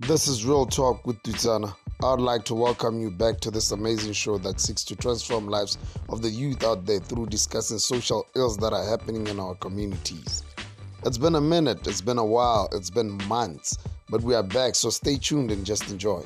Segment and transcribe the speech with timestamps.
[0.00, 1.72] This is Real Talk with Dutana.
[2.02, 5.78] I'd like to welcome you back to this amazing show that seeks to transform lives
[6.08, 10.42] of the youth out there through discussing social ills that are happening in our communities.
[11.04, 13.78] It's been a minute, it's been a while, it's been months,
[14.10, 16.24] but we are back, so stay tuned and just enjoy.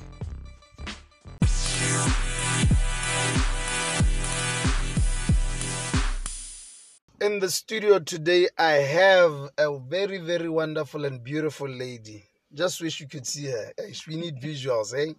[7.21, 12.28] In the studio today, I have a very, very wonderful and beautiful lady.
[12.53, 13.73] Just wish you could see her.
[14.07, 15.13] We need visuals, eh?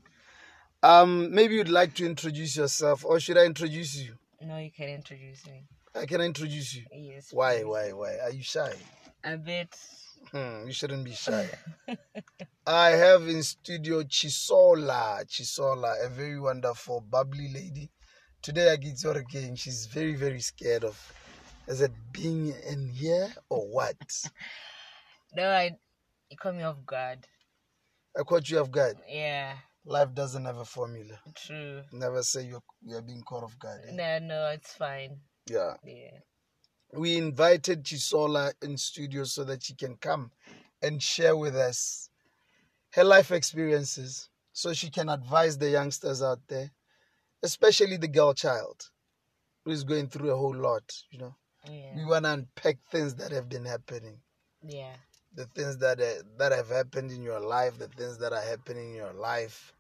[0.82, 4.14] Um, maybe you'd like to introduce yourself, or should I introduce you?
[4.42, 5.66] No, you can introduce me.
[5.94, 6.84] I can introduce you.
[6.94, 7.30] Yes.
[7.32, 8.18] Why, why, why?
[8.24, 8.74] Are you shy?
[9.24, 9.76] A bit.
[10.32, 11.50] Hmm, you shouldn't be shy.
[12.68, 15.26] I have in studio Chisola.
[15.26, 17.92] Chisola, a very wonderful, bubbly lady.
[18.42, 19.56] Today I get her again.
[19.56, 20.98] She's very, very scared of
[21.68, 23.98] is it being in here or what?
[25.36, 25.78] No, I.
[26.30, 27.28] You caught me off guard.
[28.18, 28.98] I caught you off guard.
[29.08, 29.56] Yeah.
[29.86, 31.20] Life doesn't have a formula.
[31.36, 31.82] True.
[31.92, 33.82] Never say you're you're being caught off guard.
[33.88, 33.92] eh?
[33.94, 35.20] No, no, it's fine.
[35.50, 35.74] Yeah.
[35.84, 36.20] Yeah.
[36.94, 40.32] We invited Chisola in studio so that she can come
[40.82, 42.10] and share with us
[42.94, 46.72] her life experiences so she can advise the youngsters out there,
[47.44, 48.90] especially the girl child
[49.64, 51.36] who is going through a whole lot, you know.
[51.70, 51.96] Yeah.
[51.96, 54.20] We want to unpack things that have been happening,
[54.64, 54.96] Yeah.
[55.34, 58.92] The things that uh, that have happened in your life, the things that are happening
[58.92, 59.74] in your life,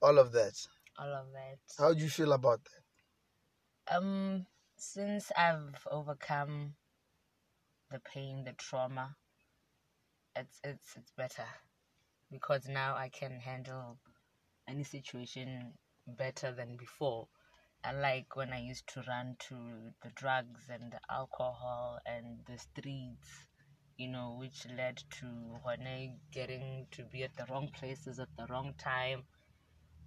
[0.00, 0.54] all of that.
[0.98, 1.58] All of that.
[1.78, 3.96] How do you feel about that?
[3.96, 6.74] Um, since I've overcome
[7.90, 9.16] the pain, the trauma,
[10.36, 11.46] it's it's it's better
[12.30, 13.98] because now I can handle
[14.68, 15.74] any situation
[16.06, 17.28] better than before.
[17.84, 19.54] Unlike when I used to run to
[20.02, 23.48] the drugs and the alcohol and the streets,
[24.02, 25.26] you know, which led to
[25.62, 25.86] when
[26.32, 29.22] getting to be at the wrong places at the wrong time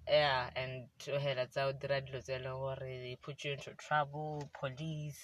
[0.07, 4.49] yeah and to hela tsa o dira dilo tse e they put you into trouble
[4.59, 5.23] police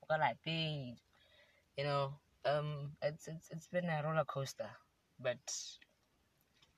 [0.00, 0.96] kwa paid.
[1.76, 2.14] you know
[2.44, 4.70] um it's it's it's been a roller coaster
[5.18, 5.38] but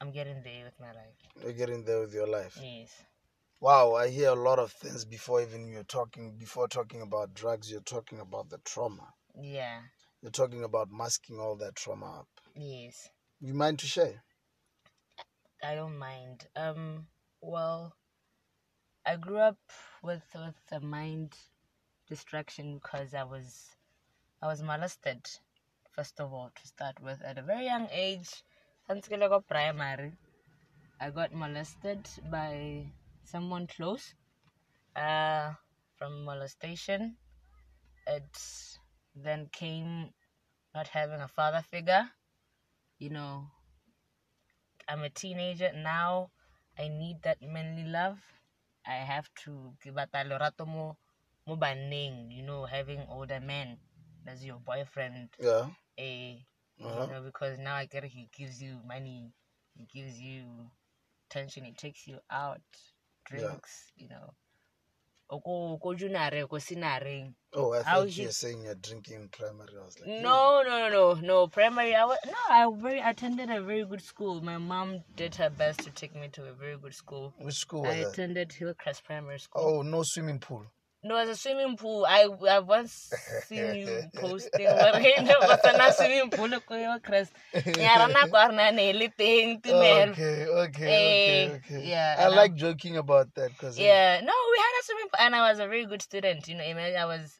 [0.01, 2.57] i'm getting there with my life You're getting there with your life.
[2.63, 3.05] yes
[3.61, 7.71] Wow, I hear a lot of things before even you're talking before talking about drugs,
[7.71, 9.15] you're talking about the trauma.
[9.41, 9.81] yeah
[10.25, 12.29] You're talking about masking all that trauma up.
[12.57, 13.11] yes
[13.43, 14.23] You mind to share?
[15.63, 17.07] i don't mind um
[17.43, 17.93] well
[19.05, 19.59] i grew up
[20.03, 21.35] with with a mind
[22.09, 23.77] distraction because i was
[24.43, 25.21] i was molested
[25.93, 28.31] first of all to start with at a very young age
[28.87, 30.13] since ke le ko primary
[31.01, 32.01] i got molested
[32.39, 32.53] by
[33.35, 34.07] someone close
[34.97, 35.53] uh
[35.99, 37.17] from molestation
[38.07, 38.45] it
[39.15, 40.13] then came
[40.75, 42.11] not having a father figure
[42.99, 43.51] you know.
[44.89, 46.31] I'm a teenager now
[46.79, 48.19] i need that manly love.
[48.87, 50.97] I have to give out lorato mo
[51.47, 53.79] mo banneng you know having older men
[54.27, 55.29] as your boyfriend.
[55.41, 55.67] Yeah.
[55.99, 56.45] eh
[56.85, 57.01] Uh-huh.
[57.03, 59.33] you know because now i get it, he gives you money
[59.77, 60.71] he gives you
[61.29, 62.63] attention he takes you out
[63.25, 64.35] drinks you know
[65.31, 69.69] oko ko junare ko sinareng Oh, I thought you were saying you're drinking primary.
[69.81, 71.47] I was like, No, no, no, no, no.
[71.47, 72.33] Primary, I was no.
[72.51, 74.43] I very attended a very good school.
[74.43, 77.33] My mom did her best to take me to a very good school.
[77.39, 79.63] "Hmm, which school I attended Hillcrest Primary School.
[79.63, 80.67] Oh, no swimming pool.
[81.05, 82.07] No, it's a swimming pool.
[82.09, 83.13] I I once
[83.47, 87.33] seen you posting there was swimming pool ko Hillcrest.
[87.53, 90.11] Yeah, rana ko arna ne le teng ti men.
[90.17, 91.83] Okay, okay, okay, Eh, okay.
[91.85, 95.37] yeah, I like joking about that because Yeah, no, we had a swimming pool, and
[95.37, 96.49] I was a very good student.
[96.49, 97.39] You know, I was,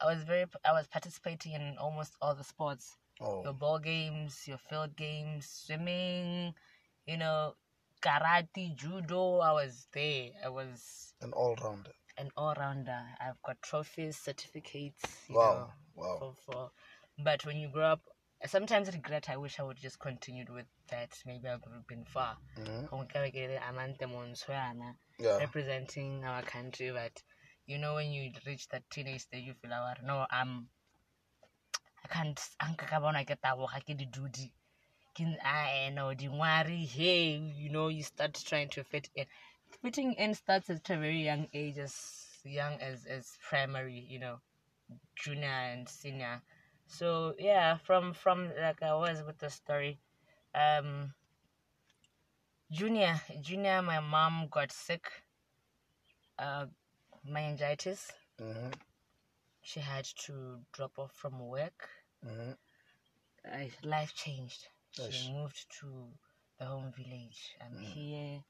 [0.00, 2.96] I was very, I was participating in almost all the sports.
[3.20, 3.44] Oh.
[3.44, 6.52] your ball games, your field games, swimming,
[7.06, 7.54] you know,
[8.02, 9.38] karate, judo.
[9.38, 10.30] I was there.
[10.44, 11.92] I was an all rounder.
[12.16, 13.02] An all rounder.
[13.20, 15.28] I've got trophies, certificates.
[15.28, 16.18] You Wow, know, wow.
[16.18, 16.70] for, for
[17.18, 18.00] but when you grow up,
[18.42, 19.30] I sometimes regret.
[19.30, 21.10] I wish I would just continued with that.
[21.26, 22.36] Maybe I could have been far.
[22.58, 22.88] Mhm.
[22.90, 27.22] Kung kaya kaya Amante Monswana Yeah, representing our country, but
[27.66, 30.68] you know when you reach that teenage stage, you feel like, no, I'm.
[32.04, 32.40] I can't.
[32.62, 34.52] Anka ka bona ke taboga ke di dudi.
[35.14, 36.86] Ke I know dingwari.
[36.86, 39.26] Hey, you know you start trying to fit in.
[39.82, 43.98] Fitting in starts at a very young age, as young as as primary.
[43.98, 44.40] You know,
[45.16, 46.42] junior and senior.
[46.86, 50.00] So yeah, from from like I was with the story,
[50.54, 51.14] um,
[52.70, 55.10] junior junior, my mom got sick.
[56.38, 56.66] Uh,
[57.24, 58.12] meningitis.
[58.40, 58.70] Mm-hmm.
[59.62, 61.88] She had to drop off from work.
[62.22, 62.52] hmm
[63.44, 64.68] Uh, life changed.
[64.90, 65.28] She Yes.
[65.28, 66.12] moved to
[66.58, 67.56] the home village.
[67.60, 68.44] I'm here.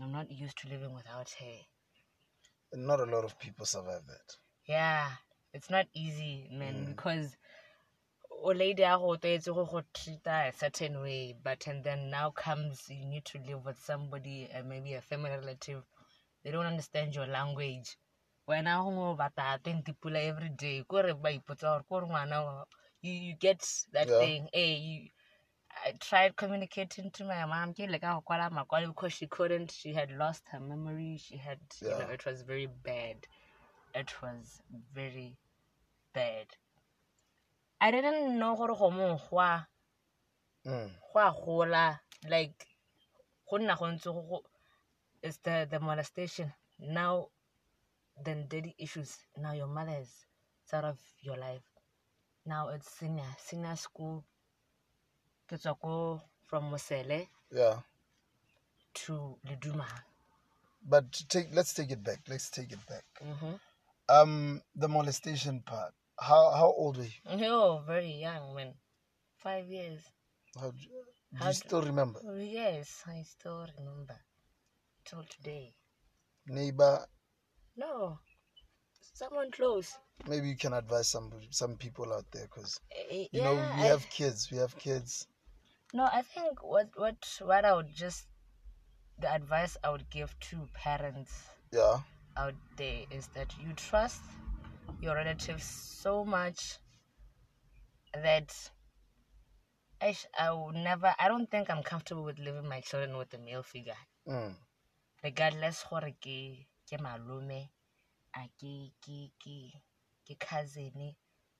[0.00, 1.58] I'm not used to living without her.
[2.74, 4.36] Not a lot of people survive that.
[4.66, 5.10] Yeah,
[5.52, 6.86] it's not easy, man, Mm.
[6.86, 7.36] because
[8.30, 12.30] o lady a go tlwaetse go go treat a certain way, but and then now
[12.30, 15.82] comes you need to live with somebody, uh, maybe a family relative.
[16.42, 17.96] They don't understand your language.
[18.48, 22.66] wena go bata twenty pula every day kore ba ipotsa gore kore ngwana wa-
[23.02, 23.60] you, you get
[23.92, 24.18] that Yeah.
[24.18, 25.10] thing hey you
[25.84, 29.70] I tried communicating to my mom ke leka go kwala makwalo because she couldn't.
[29.72, 31.18] She had lost her memory.
[31.18, 33.26] She had you know it was very bad.
[33.94, 34.60] It was
[34.94, 35.36] very
[36.14, 36.46] bad.
[37.80, 39.68] I didn't know gore go mong go a
[40.64, 40.90] Mm.
[41.12, 42.00] go a gola.
[42.28, 42.66] Like
[43.50, 44.42] go nna go ntse go
[45.22, 46.52] it's the the molestation.
[46.78, 47.28] Now
[48.24, 49.18] then daddy issues.
[49.36, 50.26] Now your mother is
[50.72, 51.64] out of your life.
[52.46, 54.24] Now it's senior senior school
[55.52, 57.82] ke tswa ko from mosele Yeah.
[58.94, 59.86] to leduma
[60.82, 62.20] But take let's take it back.
[62.28, 63.04] Let's take it back.
[63.22, 63.54] mm-hmm.
[64.08, 65.92] Um, the molestation part.
[66.18, 67.48] How how old were you?
[67.50, 68.72] oh very young man
[69.36, 70.00] five years
[70.60, 72.20] How do you, do How you still remember?
[72.38, 74.16] yes i still remember
[75.04, 75.74] till today
[76.46, 77.06] Neighbor,
[77.76, 78.18] no
[79.14, 83.54] someone close maybe you can advise some some people out there because Eh, you know
[83.76, 84.50] we have kids.
[84.50, 85.26] We have kids.
[85.92, 88.26] No, I think what what what I would just
[89.18, 91.32] the advice I would give to parents
[91.70, 92.00] Yeah.
[92.36, 94.22] out there is that you trust
[95.00, 96.78] your relatives so much
[98.14, 98.70] that
[100.00, 103.32] I sh- I will never I don't think I'm comfortable with leaving my children with
[103.34, 104.56] a male figure Mm.
[105.22, 107.68] regardless gore ke ke malome
[108.34, 109.56] a ke ke ke
[110.24, 111.14] ke cousin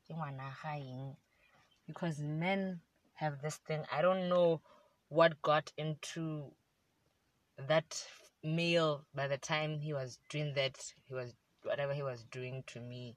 [0.07, 1.17] ke ngwana gaeng
[1.87, 2.81] because men
[3.23, 4.61] have this thing i don't know
[5.09, 6.27] what got into
[7.69, 8.05] that
[8.43, 10.77] male by the time he was doing that
[11.09, 13.17] he was whatever he was doing to me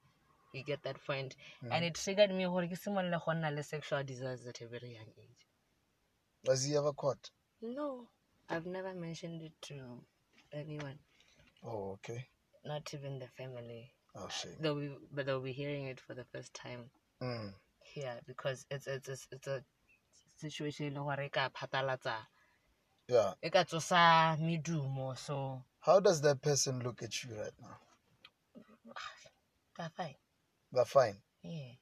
[0.54, 1.36] you get that point?
[1.62, 4.68] point and it triggered me gore ke simolole go nna le sexual desires at a
[4.76, 5.48] very young age
[6.48, 7.32] Was he ever caught?
[7.62, 7.88] no
[8.50, 9.76] i've never mentioned it to
[10.54, 11.00] anyone
[11.64, 12.20] Oh, okay.
[12.64, 13.84] not even the family
[14.16, 14.62] Oh shit.
[14.62, 16.90] they'll be, but they'll be hearing it for the first time
[17.24, 17.54] Mm.
[17.96, 19.64] here because it's it's it's, it's a
[20.36, 22.28] situation e leng gore e ka phatalatsa
[23.08, 23.34] Yeah.
[23.42, 27.78] e ka tsosa medumo so How does that person look at you right now?
[29.74, 30.16] ka fine
[30.72, 31.22] They're fine.
[31.44, 31.76] yeah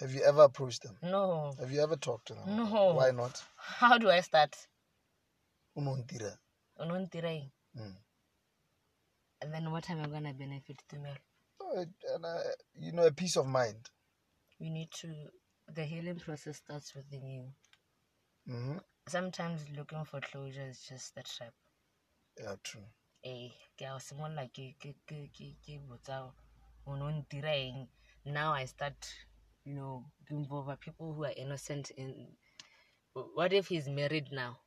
[0.00, 0.98] Have you ever approached them?
[1.02, 2.56] no Have you ever talked to them?
[2.56, 2.94] No.
[2.94, 3.42] Why not?
[3.56, 4.56] how do i start
[5.76, 6.38] Unontira.
[6.78, 7.96] o no ntireng Mm.
[9.40, 11.18] and then what am i gonna benefit tumelo
[11.60, 12.26] Oh, and
[12.74, 13.90] you know, a peace of mind.
[14.58, 15.08] you need to
[15.72, 17.52] the healing process starts within you
[18.46, 21.54] hmm sometimes looking for closure is just the trap.
[22.38, 22.86] Yeah, true.
[23.32, 26.16] eh ke a simolola ke ke ke ke ke botsa
[26.86, 27.78] o no ntireng
[28.36, 28.98] now i start
[29.64, 29.94] you know
[30.26, 32.36] to involve people who are innocent in
[33.14, 34.58] what if he's married now?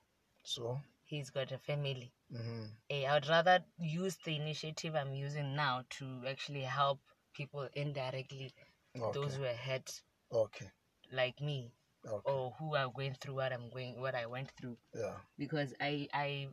[0.43, 2.13] So, he's got a family.
[2.31, 6.99] Hmm eh, i would rather use the initiative i'm using now to actually help
[7.33, 8.53] people indirectly
[8.95, 9.11] okay.
[9.13, 10.01] those who are hurt.
[10.31, 10.69] Okay,
[11.11, 11.73] like me
[12.05, 12.31] okay.
[12.31, 16.07] or who are going through what i'm going what i went through Yeah, because i
[16.13, 16.47] i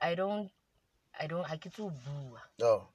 [0.00, 0.50] i don't
[1.20, 2.86] i don't i get to boo oh,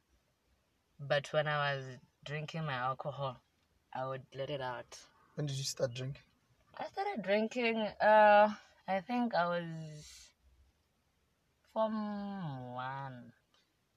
[1.00, 1.86] But when I was
[2.26, 3.40] drinking my alcohol,
[3.94, 4.98] I would let it out.
[5.36, 6.22] when did you start drinking?
[6.78, 8.50] I started drinking, uh,
[8.88, 10.32] I think I was
[11.74, 13.34] from one.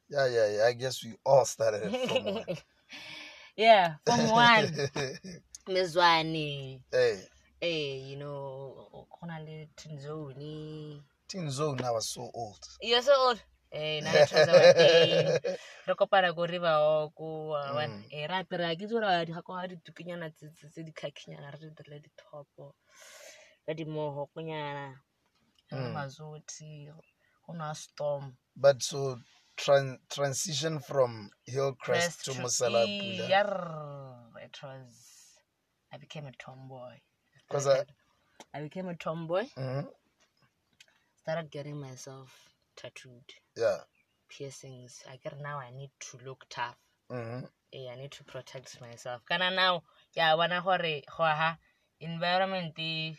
[0.09, 0.65] Yeah, yeah, yeah.
[0.65, 2.45] I guess we all started from one.
[3.57, 4.73] yeah, from one.
[5.69, 6.81] Mizwani.
[6.93, 7.17] hey,
[7.61, 11.03] Hey, you know, Konale Tinzoni.
[11.29, 12.59] Teen Zone now was so old.
[12.81, 13.43] You're so old.
[13.73, 15.57] Eh, na le trouser wa teng.
[15.87, 18.05] re kopana ko river o ko wa one Mm.
[18.11, 21.71] e ra apere ke tsora di ga kwa ditukinyana tse tse- tse di khakinyana re
[21.71, 22.75] dire di topo
[23.67, 24.97] ka di moho konyana
[25.71, 25.93] re Mm.
[25.95, 26.91] mazoti
[27.47, 29.21] go na storm But so
[29.57, 33.29] tran- transition from Hillcrest to Musala Pula.
[33.29, 35.20] Yarr, it was
[35.93, 36.95] i became a tomboy.
[36.95, 37.01] I
[37.49, 37.85] 'Cause I-
[38.55, 39.45] I became a tomboy.
[39.55, 39.87] Hmm
[41.23, 43.35] started getting myself tattooed.
[43.57, 43.81] Yeah.
[44.29, 45.03] piercings.
[45.11, 46.77] I get now i need to look tough.
[47.09, 49.23] Hmm eh, I need to protect myself.
[49.29, 49.83] Kana now,
[50.15, 51.57] ya bona gore go ha
[52.01, 53.17] environment e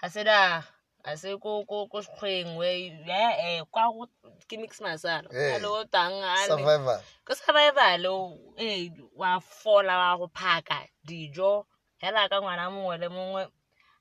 [0.00, 0.62] ha se da
[1.04, 4.06] a se ko ko ko sekgweng we eh eh kwa go
[4.48, 5.28] ke mix masala.
[5.32, 6.46] Eh, hello tang a le.
[6.48, 7.00] Survivor.
[7.24, 11.66] ko survival o eh wa fola wa go phaka dijo
[12.02, 13.44] hela ka ngwana mongwe le mongwe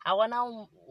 [0.06, 0.38] ga gona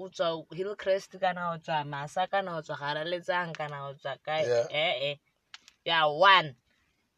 [0.03, 4.47] o tswa hillcrest kana o tswa masa kana o tswa garaletsang kana o tswa kae
[4.47, 4.67] Yeah.
[4.71, 5.17] eh eh
[5.85, 6.55] yeah one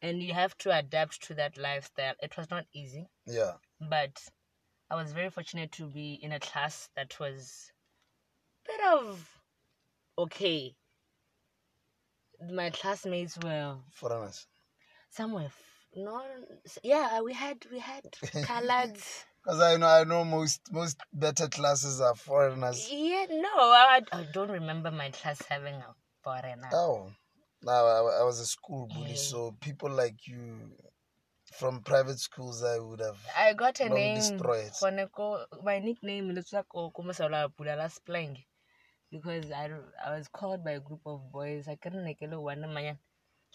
[0.01, 3.53] and you have to adapt to that lifestyle it was not easy Yeah.
[3.79, 4.19] but
[4.89, 7.71] I was very fortunate to be in a class that was
[8.65, 9.39] bit of
[10.17, 10.75] okay.
[12.51, 14.45] My classmates were Foreigners.
[15.09, 16.21] some were f- no
[16.83, 18.03] yeah we had we had
[18.43, 18.97] colored
[19.43, 22.87] Because I know I know most most better classes are foreigners.
[22.91, 26.69] yeah no I, I don't remember my class having a foreigner.
[26.73, 27.11] Oh.
[27.65, 29.15] No, I, I was a school bully, Yeah.
[29.15, 30.71] so people like you
[31.53, 34.71] from private schools I would have I got a name destroyed.
[35.63, 38.35] my nickname is ko ko Mosola Pula Splang
[39.11, 39.69] because I
[40.05, 41.67] I was called by a group of boys.
[41.67, 42.97] I couldn't make it one man.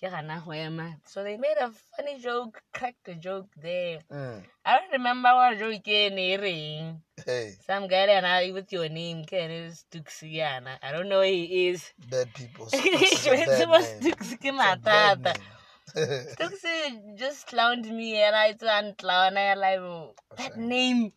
[0.01, 3.99] So they made a funny joke, cracked a joke there.
[4.13, 4.43] mm.
[4.65, 7.03] I don't remember what joke in ring.
[7.27, 10.79] hey, Some guy and I with your name, Ken is Tuxiana.
[10.83, 11.93] I don't know who he is.
[12.09, 12.69] bad people.
[12.73, 12.77] A
[13.47, 14.03] bad was name.
[14.03, 15.25] Tuxi It's a bad Matata.
[15.25, 16.37] name.
[16.39, 19.37] Tuxi just clowned me and I turned clown.
[19.37, 21.13] I like oh, that name.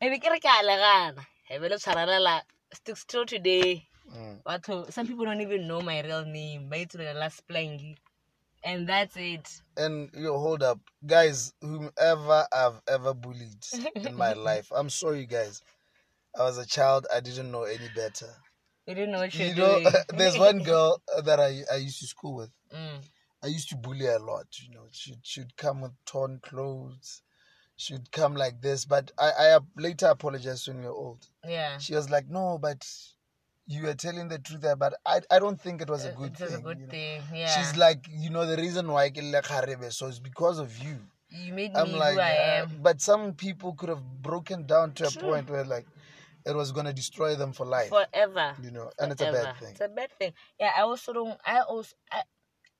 [0.00, 1.26] Maybe ke re ke a le gana.
[1.50, 3.87] E be le tshwaralela still still today.
[4.16, 4.42] Mm.
[4.44, 6.68] Batho, some people don't even know my real name.
[6.68, 7.96] Ba itse la Splangy.
[8.64, 9.62] And that's it.
[9.76, 11.52] And you hold up, guys.
[11.60, 15.62] Whomever I've ever bullied in my life, I'm sorry, guys.
[16.38, 17.06] I was a child.
[17.14, 18.28] I didn't know any better.
[18.86, 19.92] You didn't know what you're You know, doing.
[20.16, 22.50] there's one girl that I I used to school with.
[22.74, 23.00] Mm.
[23.42, 24.46] I used to bully her a lot.
[24.60, 27.22] You know, she'd she'd come with torn clothes.
[27.76, 31.26] She'd come like this, but I I later apologized when we were old.
[31.46, 31.78] Yeah.
[31.78, 32.84] She was like, "No, but
[33.68, 36.32] you were telling the truth there." But I I don't think it was a good
[36.32, 36.60] it was thing.
[36.60, 36.90] a good you know.
[36.90, 37.22] thing.
[37.32, 37.46] Yeah.
[37.54, 40.98] She's like, you know, the reason why ke le kgarebe, so it's because of you.
[41.30, 44.92] you made I'm me like, who I uh, but some people could have broken down
[44.94, 45.86] to a point where like
[46.46, 47.90] it was gonna destroy them for life.
[47.90, 48.54] Forever.
[48.62, 49.70] you know, and it's a bad thing.
[49.70, 50.32] It's a bad thing.
[50.58, 51.38] Yeah, I also don't.
[51.44, 52.22] I also I,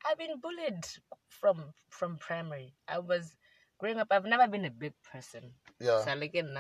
[0.09, 0.87] I've been bullied
[1.29, 2.73] from from primary.
[2.89, 3.37] I was
[3.79, 4.09] growing up.
[4.11, 5.53] I've never been a big person.
[5.81, 6.01] Yeah.
[6.05, 6.57] So like in.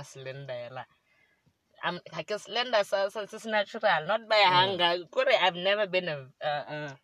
[1.82, 5.04] I'm like a slender, so, so it's natural, not by hunger.
[5.11, 6.99] Kore, I've never been a a, a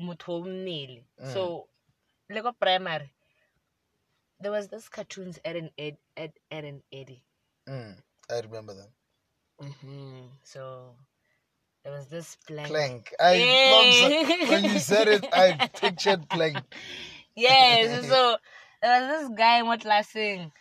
[0.00, 1.04] motho mmele.
[1.20, 1.32] Mm.
[1.32, 1.68] So,
[2.30, 3.12] like a primary,
[4.40, 7.22] there was this cartoons Ed and Ed, Ed, Ed and Eddie.
[7.68, 7.96] Mm,
[8.30, 8.88] I remember them.
[9.60, 10.94] hmm So
[11.84, 12.68] there was this plank.
[12.68, 13.14] Plank.
[13.20, 13.36] I
[14.48, 16.64] when you said it, I pictured plank.
[17.34, 18.06] Yes.
[18.08, 18.36] so
[18.82, 20.52] there was this guy in what last thing.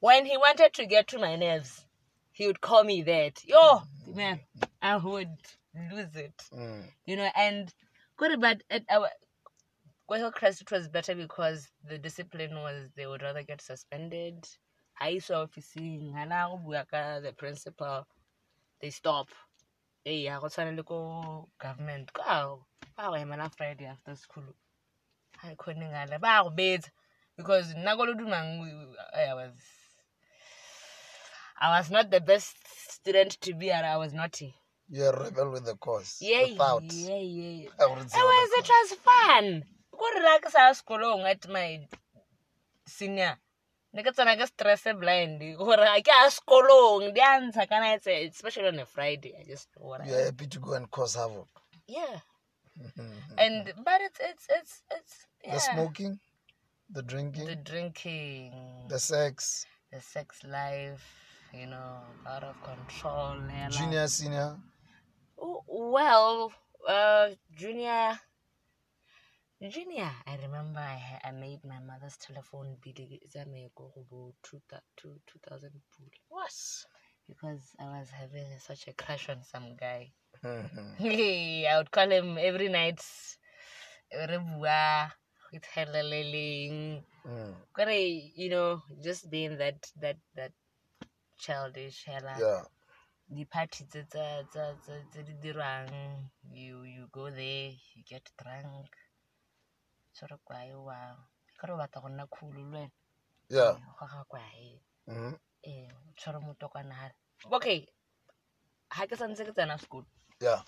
[0.00, 1.84] When he wanted to get to my nerves,
[2.40, 3.44] he would call me that.
[3.44, 3.82] Yo,
[4.14, 4.40] man,
[4.80, 5.28] I would
[5.92, 6.42] lose it.
[6.54, 7.70] Mm, You know, and
[8.16, 9.10] good but at our
[10.10, 14.48] Hillcrest it was better because the discipline was they would rather get suspended.
[14.94, 16.58] High officing, and now
[17.22, 18.06] the principal,
[18.80, 19.28] they stop.
[20.02, 22.10] Hey, I got to go government.
[22.14, 22.64] Go.
[22.98, 24.54] Wow, I'm on Friday after school.
[25.44, 26.86] I couldn't get a bed
[27.36, 29.79] because Nagoludumang, I was.
[31.60, 32.56] I was not the best
[32.90, 34.54] student to be, and I was naughty.
[34.88, 36.18] you're a rebel with the cause.
[36.20, 36.82] Yeah, Without.
[36.92, 37.68] yeah, yeah.
[37.78, 39.62] I say It was, it was fun.
[39.92, 41.86] Go relax sa sekolong at my
[42.86, 43.36] senior.
[43.92, 47.94] Ne ke tsena ke stress blind gore a ke a sekolong di a ntsha kana
[47.94, 50.06] it's especially on a Friday I just what.
[50.06, 51.48] You're happy to go and cause havoc.
[51.86, 52.20] yeah
[53.38, 55.14] and but it's it's it's it's
[55.44, 55.54] yeah.
[55.54, 56.18] The smoking,
[56.88, 58.54] the drinking, the drinking
[58.88, 61.02] the, sex, the sex life
[61.52, 63.70] you know out of control yala.
[63.70, 64.56] junior, senior.
[65.38, 66.52] Oh, well,
[66.88, 68.20] uh, junior,
[69.70, 70.10] junior.
[70.26, 72.94] I remember I, I made my mother's telephone bill.
[73.22, 76.52] It's a me go go two thou- two two thousand pool What?
[77.28, 80.12] because I was having such a crush on some guy.
[80.44, 80.96] Mhm.
[81.70, 83.00] I would call him every night.
[84.12, 85.12] Re bua,
[85.52, 87.02] with heleleling.
[87.26, 87.90] Mm, Kore,
[88.42, 90.52] you know, just being that that that
[91.44, 92.34] childish hella.
[92.40, 92.64] yeah.
[93.30, 95.48] di-party tse tsa- tsa- tsa- tse di
[96.52, 98.90] you you go there you get drunk
[100.14, 100.98] tshwere kwae wa
[101.58, 102.90] ka re o batla go nna cool le wena
[103.50, 103.74] Yeah.
[103.98, 107.14] go ga kwae hmm ee o tshwere motokwana gare
[107.56, 107.86] okay
[108.90, 110.06] ga ke santse ke tsena sekolo
[110.40, 110.64] Yeah.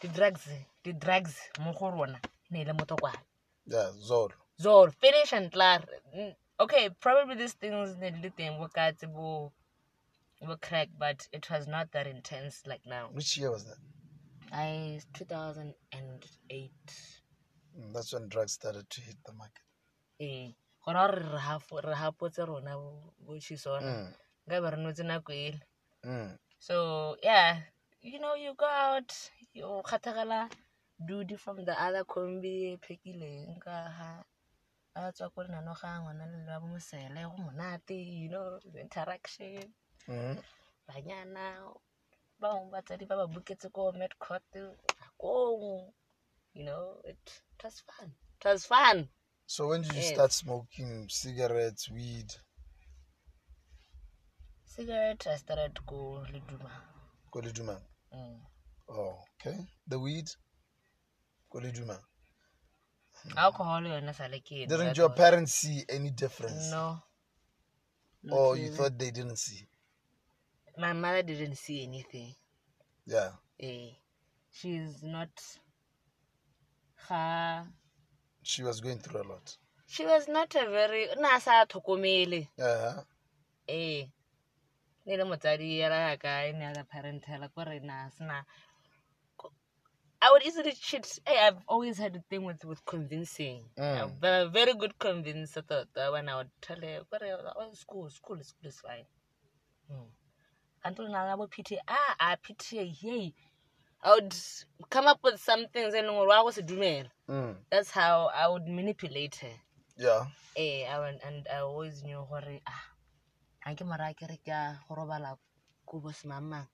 [0.00, 0.44] di-drugs
[0.84, 3.22] di-drugs mo go rona e ne e le motokwana
[3.66, 3.90] Yeah.
[4.08, 4.36] Zoro.
[4.60, 5.82] zor finish and clar
[6.14, 9.52] Mm, okay probably these things ne di le teng bo
[10.44, 13.78] bo bo crack but it was not that intense like now Which year was that?
[14.52, 15.74] I 2008.
[17.76, 19.62] Mm, that's when drugs started to hit the market.
[20.20, 20.52] Eh,
[20.86, 23.82] gona gore re hafo re hapotse rona bo- bo chisona.
[23.82, 24.14] Mm.
[24.48, 25.60] Nka re notse nako ele.
[26.04, 26.38] Mm.
[26.58, 27.58] So yeah,
[28.00, 29.10] you know, you go out,
[29.52, 30.50] you khathagala
[31.04, 34.22] duty from the other combi phekileng ka ha
[34.96, 39.58] a tswa ko lenano ga ngwana le ba mosele go monate you know the interaction
[40.08, 40.38] Mm.
[40.88, 41.44] banyana
[42.40, 44.44] ba bangwe batsadi ba ba buketse ko medcourt
[45.00, 45.92] nakong
[46.54, 48.08] you know it, it was fun
[48.40, 49.08] it was fun
[49.46, 50.14] So when did you Yes.
[50.14, 52.32] start smoking cigarettes, weed?
[54.64, 56.70] cigarette i started to go leduma
[57.32, 57.80] Koliduma.
[58.12, 58.40] mm.
[58.88, 59.56] Oh, okay.
[59.88, 60.28] The weed?
[61.52, 61.98] Koliduma.
[63.36, 66.70] alcohol yona sale ke Didn't your parents see any difference?
[66.70, 66.98] no
[68.30, 69.66] Or you thought they didn't see?
[70.78, 72.34] My mother didn't see anything
[73.06, 73.32] Yeah.
[73.60, 73.90] eh
[74.50, 75.30] she's not
[77.08, 77.66] her.
[78.42, 79.56] She was going through a lot.
[79.86, 83.02] she was not a very na sa Uh-huh.
[83.68, 84.06] eh
[85.06, 88.44] ne le motsadi ya yaka e ne ya parentela ko re na sena
[90.22, 91.20] I would easily cheat.
[91.26, 93.68] Hey, I've always had a thing with with convincing.
[93.76, 94.00] Mm.
[94.02, 95.60] I'm very, very good convincer.
[95.60, 99.04] Thought that when I would tell her, "But oh, school, school, school is fine."
[99.92, 100.08] Mm.
[100.84, 101.78] Until now, I would pity.
[101.88, 102.86] Ah, I pity.
[102.88, 103.32] Hey,
[104.02, 104.34] I would
[104.90, 107.06] come up with some things and I was a dumel.
[107.28, 107.56] Mm.
[107.70, 109.56] That's how I would manipulate her.
[109.96, 110.26] Yeah.
[110.56, 112.84] Eh, I went, and I always knew hore ah,
[113.66, 115.36] anke mara ke re ka go robala
[115.86, 116.68] ko boss mama.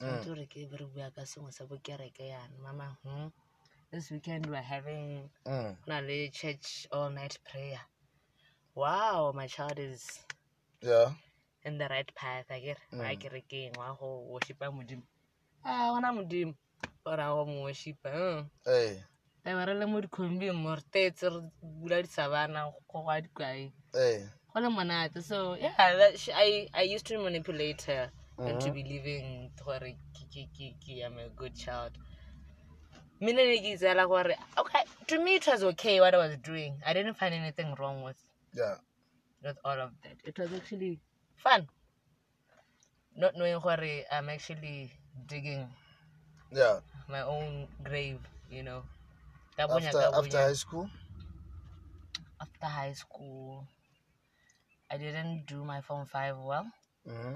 [0.00, 0.22] Mm.
[0.22, 2.56] Tshwanetse re ke be re bua ka sengwe sa bokereke yana.
[2.62, 3.26] Mama, hmm,
[3.90, 5.76] this weekend we're having Mm.
[5.88, 7.80] na le church all night prayer.
[8.74, 10.20] Wow, my child is
[10.80, 11.12] Yeah.
[11.64, 12.46] In the right path.
[12.50, 12.98] I get Mm.
[13.00, 15.02] wa kerekeng wa go worshipa modimo.
[15.64, 16.54] Ah, wana modimo.
[17.06, 18.10] Ora go mo worshipa.
[18.66, 18.96] Mm.
[19.44, 23.72] Ba re le mo dikhombing mo re tetse re bula disabana go gwa dikwai.
[23.92, 24.24] Hey.
[24.54, 25.22] Go le monate.
[25.22, 28.74] So, yeah, that, she, I I used to manipulate her into Mhm.
[28.74, 31.92] believing gore ke ke ke ke am a good child.
[33.20, 36.80] Mina ne ke izela gore okay, to me it was okay what I was doing.
[36.86, 38.16] I didn't find anything wrong with
[38.54, 38.76] Yeah.
[39.42, 40.16] with all of that.
[40.24, 40.98] It was actually
[41.40, 41.66] fun.
[43.16, 44.92] Not knowing where I'm actually
[45.26, 45.66] digging
[46.52, 46.80] Yeah.
[47.08, 48.84] my own grave, you know.
[49.58, 50.88] After after high school?
[52.40, 53.66] after high school,
[54.90, 56.66] I didn't do my form five well.
[57.06, 57.34] Mm-hmm.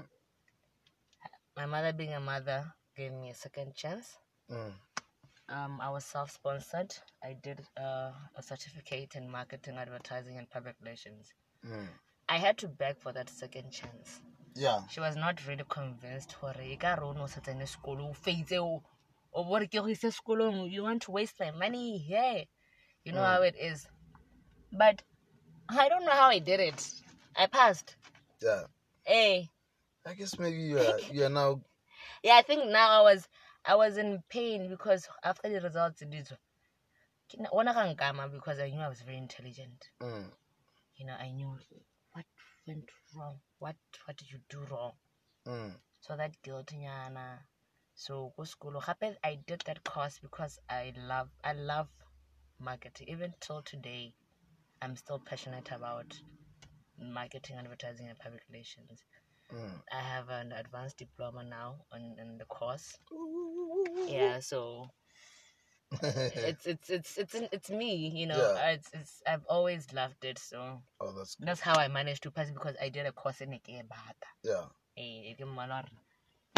[1.55, 2.65] My mother, being a mother,
[2.97, 4.17] gave me a second chance.
[4.51, 4.73] Mm.
[5.47, 6.93] Um, I was self-sponsored.
[7.23, 11.31] I did uh, a certificate in marketing, advertising, and public relations.
[11.65, 11.87] Mm.
[12.27, 14.21] I had to beg for that second chance.
[14.55, 14.81] Yeah.
[14.89, 18.09] she was not really convinced gore e ka re o ne o sa tsene sekolo
[18.09, 18.81] o feitse o
[19.33, 22.43] o bore ke go ise sekolong you want to waste my money yeah.
[23.03, 23.87] you know how it is
[24.71, 25.03] but
[25.67, 26.79] i don't know how i did it
[27.35, 27.97] i passed
[28.41, 28.63] Yeah.
[29.05, 29.43] eh
[30.05, 31.59] I guess maybe you are you are now
[32.23, 33.27] yeah i think now i was
[33.65, 36.37] i was in pain because after the results ditswa
[37.27, 40.31] ke na- ona ga nkama because i knew i was very intelligent mm.
[40.95, 41.59] you know i knew
[42.67, 43.39] went wrong.
[43.59, 43.75] What
[44.05, 44.93] what did you do wrong?
[45.47, 45.73] Mm.
[45.99, 47.39] so that guilt nyana.
[47.93, 48.81] So go school.
[48.85, 51.87] Gape i did that course because i love i love
[52.59, 53.07] marketing.
[53.09, 54.13] Even till today
[54.81, 56.19] i'm still passionate about
[56.99, 59.03] marketing advertising and public relations.
[59.53, 59.81] Mm.
[59.91, 62.97] i have an advanced diploma now on in the course.
[64.07, 64.89] Yeah so
[66.49, 68.71] it's it's it's it's it's me you know Yeah.
[68.73, 71.47] it's it's i've always loved it so oh that's good.
[71.47, 74.29] that's how i managed to pass because i did a course in ke e bata
[74.43, 74.65] Yeah.
[74.97, 75.89] eh gore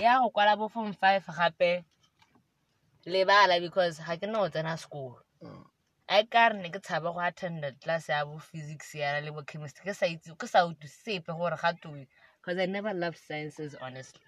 [0.02, 1.86] ya go kwala bo form five gape
[3.06, 5.66] lebala because ga ke no tsena school Mm.
[6.10, 9.44] a ka re ne ke tshaba go attenda class ya bo physics yana le bo
[9.44, 11.74] chemistry ke sa itse ke sa utlwe sepe gore ga
[12.42, 14.22] because i never loved sciences honestly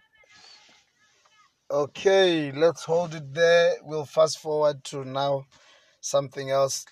[1.72, 3.76] Okay, let's hold it there.
[3.84, 5.46] We'll fast forward to now
[6.02, 6.84] something else.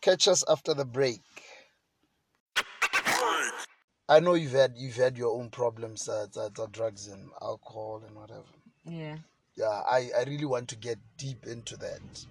[0.00, 1.20] Catch us after the break.
[4.08, 8.02] I know you've had you've had your own problems, uh, the, the drugs and alcohol
[8.04, 8.42] and whatever.
[8.84, 9.18] yeah
[9.56, 12.26] Yeah, I, I really want to get deep into that.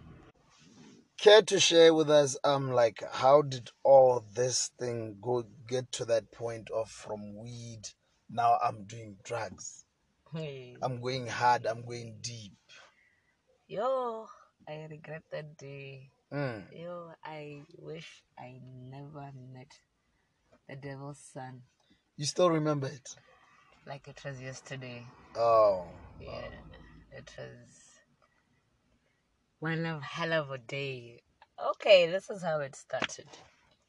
[1.18, 6.06] Care to share with us, um, like how did all this thing go get to
[6.06, 7.84] that point of from weed?
[8.30, 9.85] Now I'm doing drugs.
[10.82, 11.66] I'm going hard.
[11.66, 12.54] I'm going deep.
[13.68, 14.28] yo
[14.68, 16.64] i regret that day Mm.
[16.72, 18.60] yo i wish i
[18.92, 19.72] never met
[20.70, 21.62] the devil's son
[22.18, 23.16] You still remember it?
[23.88, 25.06] like it was yesterday
[25.38, 25.88] Oh,
[26.20, 26.52] Yeah,
[27.12, 28.00] it was
[29.60, 31.22] one of hell of a day.
[31.72, 33.28] Okay, this is how it started.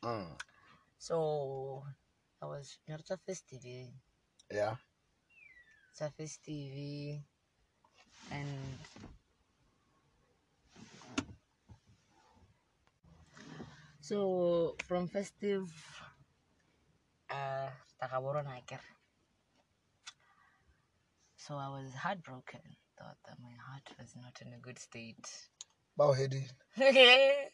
[0.04, 0.26] mm.
[0.98, 1.84] So
[2.42, 3.92] I was Nyarta Festival.
[4.50, 4.76] yeah.
[5.96, 7.24] Sa festive
[8.28, 8.52] and
[14.04, 15.64] so from festive
[17.32, 18.84] uh takaborona akere
[21.40, 22.60] so i was heartbroken.
[22.98, 25.28] Thought that my heart was not in a good state.
[25.98, 26.44] Bauhedi.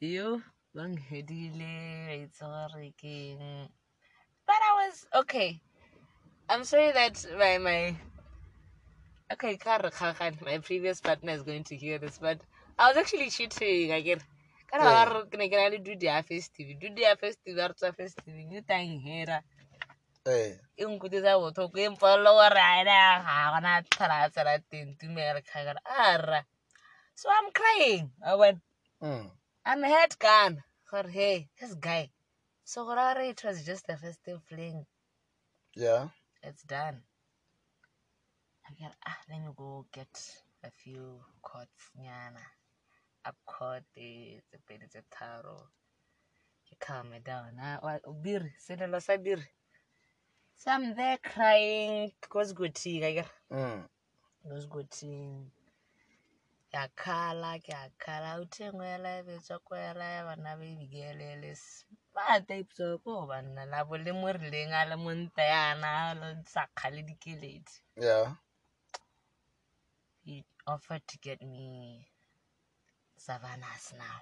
[0.00, 0.42] you
[0.76, 3.36] banghedile it's already
[4.46, 5.60] but i was okay
[6.48, 7.96] i'm sorry that my my
[9.32, 9.58] okay
[10.44, 12.40] my previous partner is going to hear this but
[12.78, 14.20] i was actually cheating again
[14.70, 15.04] ka Yeah.
[15.04, 17.74] ra re ke ne ke na le duty ya festive duty ya festive ya re
[17.74, 19.38] tswa festive you tang hera
[20.26, 20.56] Eh.
[20.76, 26.40] e nkutisa botlhoko e mpolelo gore aena ga gona tlhola tsela teng tumele kgakara ara
[27.14, 28.60] so i'm crying i went
[29.02, 29.30] Mm.
[29.66, 30.62] I'm head gone.
[30.90, 32.10] But hey, this guy.
[32.64, 34.86] So whatever it was just a festive fling.
[35.74, 36.08] Yeah.
[36.46, 37.00] It's done.
[38.68, 40.12] I get ah, let me go get
[40.62, 42.44] a few cots nyana.
[43.24, 45.68] Up caught the the the taro.
[46.68, 47.56] You calm me down.
[47.58, 49.40] Ah, beer, sinelo sa beer.
[50.56, 52.12] So I'm there crying.
[52.28, 53.88] Goes good tea, I get Mm.
[54.46, 55.48] goes good tea.
[56.74, 61.52] Ke a khala ke a khala o thengwela betswa kwela bana ba ebikelele
[62.14, 65.90] ba taipso ko banna la bo le mo rileng a le monta yana
[66.52, 68.34] sa kgale dikeledi Yeah.
[70.26, 72.06] he offered to get me
[73.26, 74.20] savannas now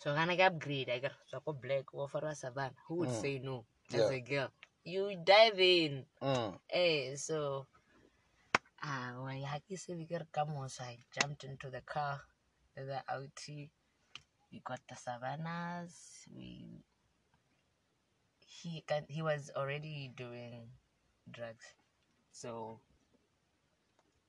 [0.00, 3.22] so kana ke upgrade I get so black offer savannah who would Mm.
[3.22, 4.04] say no Yeah.
[4.04, 4.50] as a girl
[4.84, 6.60] you dive in Mm.
[6.68, 7.66] Eh, so
[8.84, 12.20] ah, when I se we get come so I jumped into the car,
[12.76, 13.70] the Audi.
[14.52, 16.26] We got the savannas.
[16.34, 16.84] We
[18.46, 20.68] he can he was already doing
[21.30, 21.64] drugs,
[22.30, 22.80] so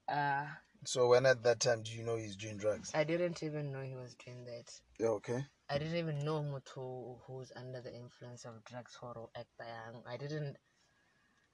[0.07, 0.47] uh
[0.85, 2.91] So when at that time do you know he's doing drugs?
[2.93, 4.71] I didn't even know he was doing that.
[4.99, 5.45] Yeah, okay.
[5.69, 9.49] I didn't even know Mutu who's under the influence of drugs or act.
[9.59, 10.57] I didn't.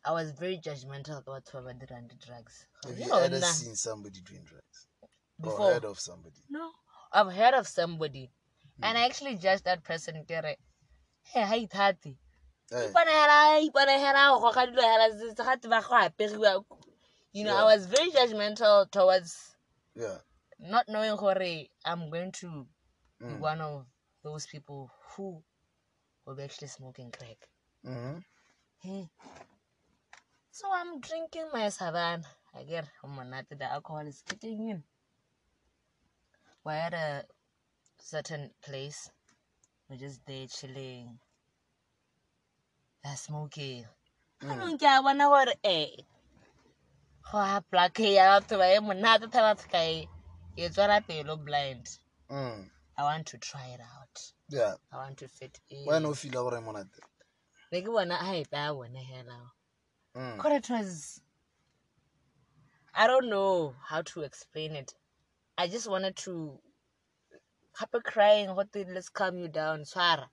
[0.03, 2.65] I was very judgmental about whoever did under drugs.
[2.85, 3.45] Have You ever nah.
[3.47, 4.87] seen somebody doing drugs?
[5.01, 5.09] Or
[5.39, 5.73] Before.
[5.73, 6.41] heard of somebody?
[6.49, 6.71] No,
[7.13, 8.31] I've heard of somebody,
[8.81, 10.25] and I actually judged that person.
[10.27, 11.67] Hey.
[12.71, 12.87] Eh.
[12.87, 16.63] Ipanahela, ipanahela, go ga dilo hela, se- se gate ba go aperiwa.
[17.33, 19.55] You know, I was very judgmental towards
[19.95, 20.17] Yeah.
[20.59, 22.67] not knowing hore I'm going to
[23.19, 23.39] be Mm.
[23.39, 23.85] one of
[24.23, 25.43] those people who
[26.25, 27.47] will be actually smoking crack.
[27.85, 28.19] Mm-hmm.
[28.79, 29.09] Hey.
[30.62, 32.24] So I'm drinking my savan.
[32.54, 34.84] I get monate, the alcohol is kicking in.
[36.63, 37.26] We're at a
[37.97, 39.10] certain place.
[39.89, 41.17] We're just there chilling.
[43.04, 43.86] They're smoking.
[44.43, 45.88] Anong ke a bona gore eh
[47.32, 50.08] go a black ya batho ba e monate the batho ka e
[50.56, 51.89] ke tswela pelo blind.
[52.30, 52.69] Mm.
[53.00, 54.15] I want to try it out.
[54.47, 54.76] Yeah.
[54.93, 55.86] I want to fit in.
[55.86, 57.02] Why no feel like I'm gore monate?
[57.71, 59.39] Ne ke I hype ya bona hela.
[60.15, 60.43] Mm.
[60.43, 61.21] But it was
[62.93, 64.93] I don't know how to explain it.
[65.58, 66.60] I just wanted to
[67.74, 69.82] happy crying what did let's calm you down.
[69.82, 70.28] Swara.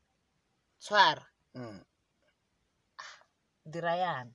[0.80, 1.22] Swara.
[1.56, 1.80] Mm.
[3.70, 4.30] Dira yana.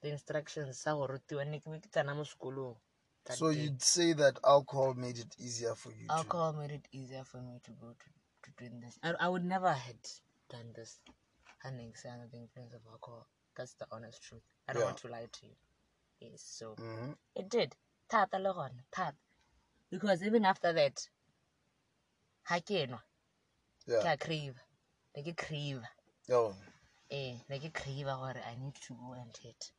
[0.00, 2.76] The instructions sa go rutiwa ne ke ke tsena mo sekolong.
[3.30, 3.60] So day.
[3.60, 7.60] you'd say that alcohol made it easier for you alcohol made it easier for me
[7.62, 8.06] to go to,
[8.44, 8.98] to doing this.
[9.02, 9.98] I, I would never had
[10.48, 11.00] done this
[11.64, 13.26] under the influence of alcohol.
[13.58, 14.42] That's the honest truth.
[14.68, 14.86] I don't Yeah.
[14.86, 15.56] want to lie to you.
[16.20, 16.76] Yes, so?
[16.76, 17.12] Mm-hmm.
[17.34, 17.74] it did.
[18.08, 19.16] Gona, thata.
[19.90, 21.08] Because even after that,
[22.44, 23.00] ha ke enwa,
[23.84, 24.12] ke Yeah.
[24.12, 24.56] a crave.
[25.16, 25.82] Ne ke crave.
[26.28, 26.54] Yo.
[27.10, 29.72] Eh, ne ke crave gore I need to go and hit.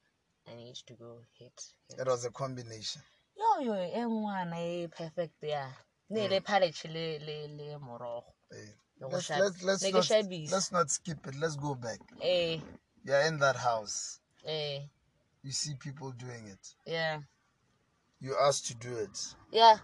[0.45, 1.73] I need to go hit.
[1.89, 1.99] hit.
[1.99, 3.01] It was a combination.
[3.37, 5.71] Yo yo, e ngwana e perfect ya.
[6.09, 8.33] Ne le paletšhe le le le morogo.
[8.51, 8.73] Eh.
[9.01, 10.11] Let's, let's, let's, not,
[10.51, 11.35] let's not skip it.
[11.35, 11.99] Let's go back.
[12.21, 12.59] Eh,
[13.03, 14.19] You're in that house.
[14.45, 14.79] eh,
[15.43, 16.75] You see people doing it.
[16.85, 17.19] yeah.
[18.21, 19.17] You ask to do it.
[19.51, 19.77] Yeah,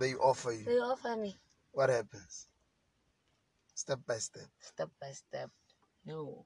[0.00, 0.64] They offer you.
[0.64, 1.36] they offer me
[1.72, 2.48] What happens?
[3.74, 4.48] Step by step.
[4.60, 5.50] step by step.
[6.04, 6.44] No.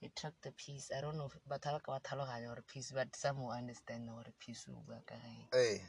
[0.00, 0.90] They took the piece.
[0.96, 4.24] I don't know if but I ka tlhaloganya gore piece, but some will understand gore
[4.38, 5.14] piece bua ka.
[5.52, 5.82] Hey.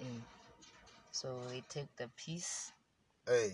[0.00, 0.20] Eh.
[1.12, 2.72] So we take the piece.
[3.26, 3.52] Hey.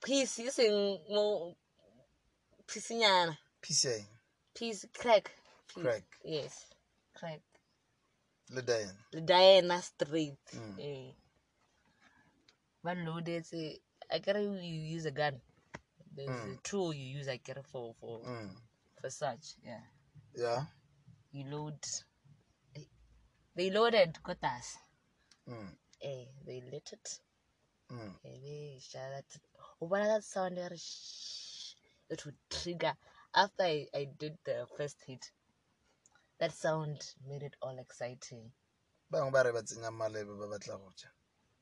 [0.00, 1.54] Piece e seng mo
[2.66, 3.36] piecenyana.
[3.60, 4.04] PCA.
[4.54, 5.30] Piece crack.
[5.66, 5.82] Piece.
[5.82, 6.04] Crack.
[6.24, 6.66] Yes.
[7.14, 7.42] Crack.
[8.50, 8.96] Ledayan.
[9.12, 10.38] Le Diana straight.
[10.54, 10.78] Mm.
[10.80, 11.12] Eh.
[12.82, 13.80] Ba loadetse
[14.10, 15.40] I care you use a gun.
[16.14, 16.62] There's a Mm.
[16.62, 18.56] tool you use I care for for Mm.
[19.00, 19.56] for such.
[19.62, 19.82] Yeah,
[20.34, 20.64] yeah
[21.32, 21.78] you load.
[23.54, 24.78] They loaded kotas.
[25.46, 25.76] mm.
[26.00, 27.20] Eh, they lit it.
[27.90, 28.14] Mm.
[28.24, 29.26] Eh, they shut
[29.80, 31.74] but that sound shh,
[32.10, 32.94] it would trigger.
[33.34, 35.30] After I, I did the first hit,
[36.40, 38.50] that sound made it all exciting.
[39.12, 41.08] bangwe ba re ba tsenya malebe ba batla go ja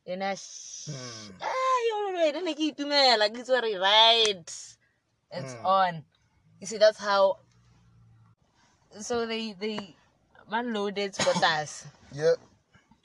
[0.06, 1.32] And I, shh, Mm.
[1.42, 4.46] ah, yo, wait, then I keep like it's already right.
[5.32, 5.64] It's Mm.
[5.64, 6.04] on.
[6.60, 7.38] You see, that's how.
[9.00, 9.96] So they they
[10.48, 11.86] man loaded kotas.
[12.12, 12.34] yeah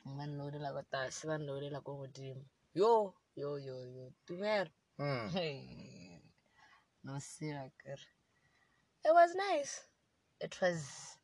[0.06, 1.26] Man loaded like kotas.
[1.26, 2.45] Man loaded like godimo.
[2.74, 4.13] Yo yo yo yo.
[4.28, 4.69] Tumela.
[5.02, 5.34] Mm.
[7.04, 7.18] No.
[9.04, 9.82] It was nice.
[10.40, 11.18] It was.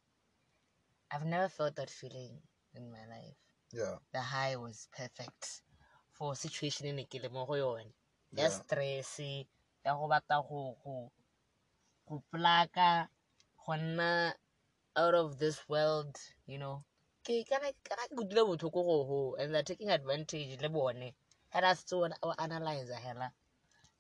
[1.12, 2.42] I've never felt that feeling
[2.76, 3.38] in my life.
[3.72, 5.62] yeah The high was perfect
[6.12, 7.94] for situation in ke le mo go yone.
[8.34, 11.12] Ya stress, ya go batla go go
[12.10, 13.08] go plaka,
[13.66, 14.34] go nna
[14.96, 16.84] out of this world, you know.
[17.24, 21.14] Ke kana kana ke dule botlhoko go go and they're taking advantage le bone.
[21.50, 22.10] Had us to
[22.40, 23.32] analyze hela.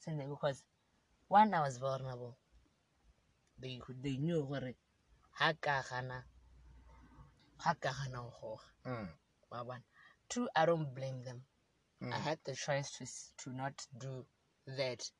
[0.06, 0.64] Because
[1.28, 2.38] one I was vulnerable.
[3.60, 4.74] They they knew gore
[5.32, 6.26] ha ka gana
[7.64, 8.64] ha ka gana go goga.
[8.86, 9.08] mm.
[10.30, 11.46] Two, I don't blame them.
[12.12, 12.24] I Mm.
[12.30, 13.06] had the choice to
[13.44, 14.26] to not do
[14.68, 15.12] that,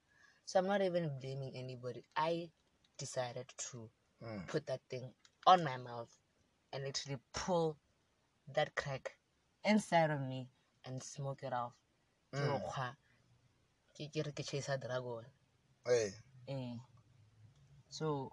[0.46, 2.04] so I'm not even blaming anybody.
[2.16, 2.52] I
[2.98, 3.90] decided to
[4.22, 4.48] Mm.
[4.48, 5.14] put that thing
[5.46, 6.16] on my mouth
[6.72, 7.78] and literally pull
[8.54, 9.18] that crack
[9.64, 10.50] inside of me
[10.86, 11.74] and smoke it off.
[12.34, 12.62] Mm.
[13.98, 15.26] Ke ke re ke chase dragon.
[15.86, 16.14] Hey.
[16.48, 16.76] Eh.
[17.90, 18.32] So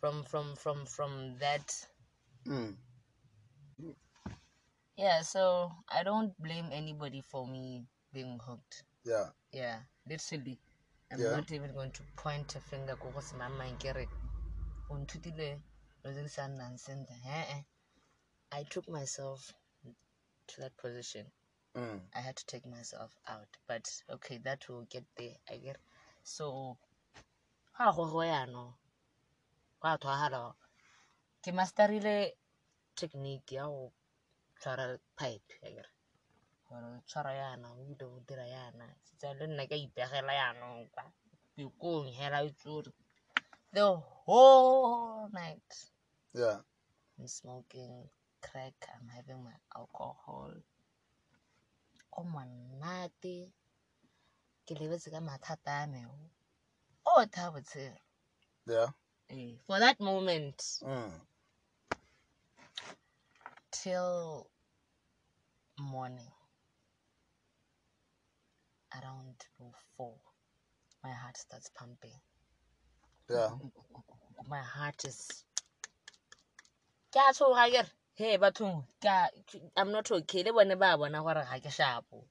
[0.00, 1.70] from from from from that
[2.46, 2.76] Mm.
[4.96, 8.84] yeah, so I don't blame anybody for me being hooked.
[9.04, 10.58] yeah Yeah, literally.
[11.12, 11.30] I'm Yeah.
[11.30, 14.08] not even going to point a finger go go se mama nkere
[14.90, 15.60] o nthutile
[16.04, 17.16] lo tse di sa nnang sentle.
[17.26, 17.62] Eh, eh.
[18.52, 19.54] I took myself
[20.48, 21.26] to that position.
[21.76, 22.00] Mm.
[22.14, 23.48] I had to take myself out.
[23.68, 25.36] But okay, that will get there.
[25.50, 25.76] I get
[26.22, 26.76] so
[27.72, 28.74] ha go go yaano
[29.80, 30.54] go a thwagala
[31.42, 32.32] ke masterile
[32.96, 33.92] technique ya go
[34.60, 35.86] tshwara pipe I get
[36.68, 38.86] gore o tshwara yana o ile o dira yana
[39.18, 41.04] tsa le nna ka ipegela yaanong kwa.
[41.56, 42.92] Pekong hela e tsore
[43.72, 43.86] the
[44.24, 45.70] whole night.
[46.34, 46.60] Yeah.
[47.18, 48.08] I'm smoking
[48.42, 50.52] crack I'm having my alcohol
[52.18, 53.36] o monate
[54.66, 56.00] ke lebetse ka mathata a me
[57.06, 58.00] o tha botshelo.
[58.66, 58.90] Yeah.
[59.66, 60.58] For that moment.
[60.82, 61.12] Mm.
[63.82, 64.48] till
[65.78, 66.32] morning
[68.94, 69.34] around
[69.96, 70.14] four
[71.04, 72.18] my heart starts pumping.
[73.30, 73.50] Yeah.
[74.48, 75.44] My heart is
[77.12, 78.84] ke a tshoga kere he bathong
[79.76, 80.42] i'm not okay.
[80.42, 82.24] Le bone ba bona gore ga ke shapo.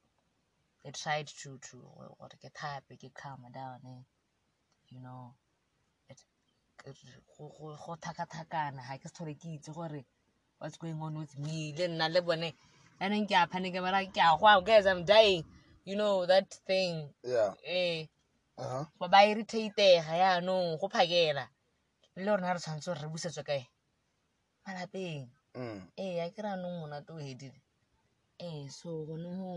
[0.84, 4.02] They tried to to gore ke thape ke calm down eh.
[4.90, 5.34] you know
[6.84, 6.92] go
[7.38, 8.82] go- go thakathakana.
[8.88, 10.04] Ga ke se ke itse gore
[10.58, 11.74] what's going on with me.
[11.78, 12.52] Le nna le bone
[13.00, 15.46] anong ke a phanike bara ke a go guys i'm dying.
[15.84, 17.14] You know that thing.
[17.24, 17.54] Yeah.
[17.64, 18.06] Eh.
[18.58, 18.86] Uh-huh.
[19.00, 21.46] ba ba irritatega yaanong go phakela.
[22.16, 23.68] Le rona re tshwanetse gore re busetswe kae?
[24.66, 25.80] Malapeng mm.
[25.98, 27.62] Eh, ee a kry anong monate o hedile
[28.48, 29.52] ee eh, so gone go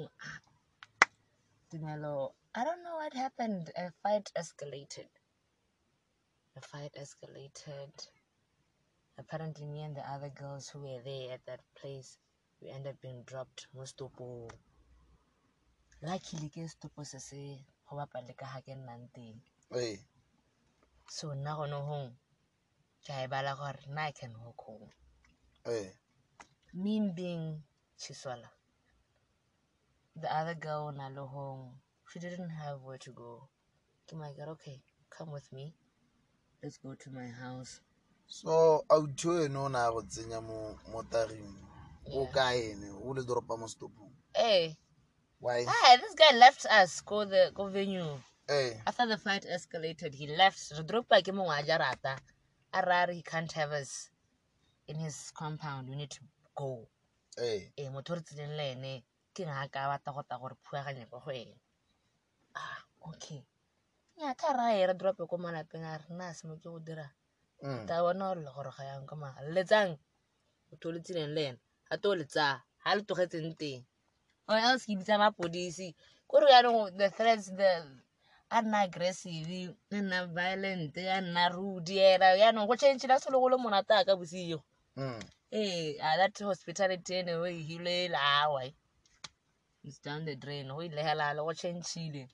[1.68, 2.14] tumelo
[2.58, 3.64] i don't know what happened.
[3.76, 5.10] A fight escalated.
[6.54, 7.92] The fight escalated.
[9.18, 12.18] Apparently me and the other girls who were there at that place
[12.60, 13.60] we ended up being dropped.
[13.74, 14.50] Mo stopong
[16.02, 17.42] luckily ke stopo se se
[17.86, 19.38] go bapale ka ga ke nnang teng.
[19.74, 19.98] Hey
[21.10, 22.08] so nna gone gong
[23.04, 24.90] ke a e bala gore i can walk home
[25.68, 25.72] Eh.
[25.74, 25.90] hey
[26.72, 27.62] me being
[28.00, 28.48] chiswala
[30.20, 31.72] the other girl nalohong
[32.10, 33.48] she didn't have where to go.
[34.08, 35.74] Ke my god okay come with me.
[36.62, 37.80] Let's go to my house.
[38.26, 41.54] So auto ene o ne a go tsenya mo mo taging
[42.14, 44.74] o ka ene o le doropa mo stopong hey eh.
[45.38, 45.64] why?
[45.68, 48.08] Hi this guy left us go the go venue.
[48.48, 50.72] Hey after the fight escalated he left.
[50.78, 52.16] Re dropa ke mongwe a jarata.
[52.72, 54.10] A he can't have us
[54.88, 56.20] in his compound we need to
[56.56, 56.88] go.
[57.36, 57.72] Hey.
[57.78, 58.92] Ee motho o re tseleng le ene
[59.34, 61.56] ke nga ka batla go ta gore phuaganye kwa go ene
[62.54, 63.44] ah okay.
[64.16, 66.78] Nya tha ra e re drope ko malapeng a re nna a semo ke go
[66.80, 67.06] dira.
[67.62, 67.86] Mm.
[67.86, 69.98] ta bona gore le gore ga yang ka maga letsang
[70.70, 73.84] motho o le tseleng le ene ga to le tsaya ga le tlogetseng teng.
[74.48, 75.94] Or else ke bitsa mapodisi.
[76.26, 77.70] Ko re yaanong the threats the
[78.50, 83.38] a nna aggressive a nna violent a nna rude ena yaanong go changela se le
[83.38, 84.64] go le monate ka bosigo
[84.98, 85.20] Mm.
[85.52, 88.62] ee a that hospitality ene o e hile awa
[89.84, 92.28] it's down the drain go ile helale go changile.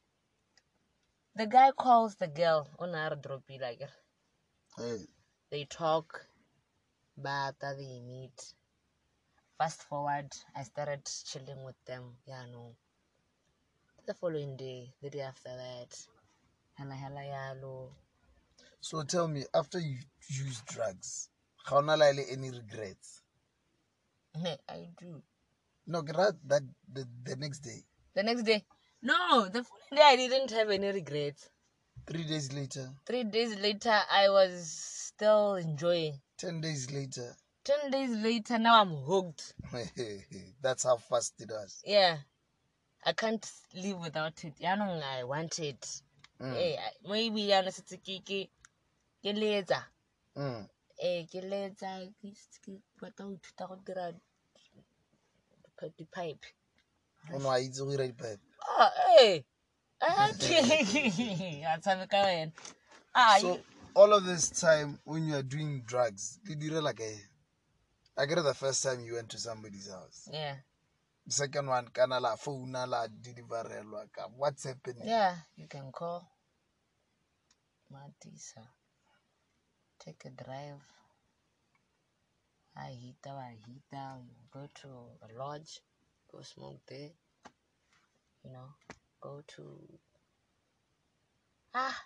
[1.37, 3.93] The guy calls the girl o ne a re dropile akere
[4.77, 5.07] Hey.
[5.51, 6.27] they talk
[7.17, 8.55] but they meet.
[9.59, 12.75] Fast forward i started chilling with them yeah no.
[14.07, 15.93] The following day the day after that
[16.79, 17.93] hela hela yalo
[18.81, 19.99] So tell me, after you
[20.29, 21.31] use drugs,
[21.65, 23.23] how not like any regrets?
[24.69, 25.23] i do.
[25.87, 28.65] No, that that the, the next day, the next day?
[29.03, 31.49] No the following day i didn't have any regrets.
[32.07, 36.21] Three days later, three days later i was still enjoying.
[36.37, 37.35] Ten days later.
[37.65, 39.55] 10 days later now i'm hooked.
[40.63, 41.81] That's how fast it was.
[41.87, 42.19] yeah.
[43.07, 44.55] I can't live without it.
[44.61, 46.01] Yaanong i want it.
[46.41, 46.57] Mm.
[46.57, 48.49] Eh, I- maybe yana setse ke ke
[49.23, 49.83] ke letsa.
[50.37, 50.69] Mm.
[50.99, 51.91] Ee ke letsa
[52.63, 54.13] ke batla go ithuta go dira
[55.97, 56.47] di-pipe
[57.33, 58.41] Oh no, I eat the right pipe.
[58.79, 59.45] Ah, ee
[61.67, 62.53] a tshameka wena
[63.41, 63.61] So
[63.95, 67.17] all of this time when you are doing drugs, did you like a
[68.17, 70.29] I get the first time you went to somebody's house.
[70.33, 70.57] yeah
[71.27, 74.29] The second one, kana la phone la deliverelwa ka.
[74.37, 75.09] What's happening?
[75.09, 76.29] yeah you can call
[77.91, 78.69] matisa
[80.05, 80.83] take a drive.
[82.77, 84.89] I hita wa hita you go to
[85.23, 85.81] a lodge
[86.31, 87.11] go smoke there
[88.45, 88.75] you know
[89.21, 89.63] go to
[91.73, 91.97] ah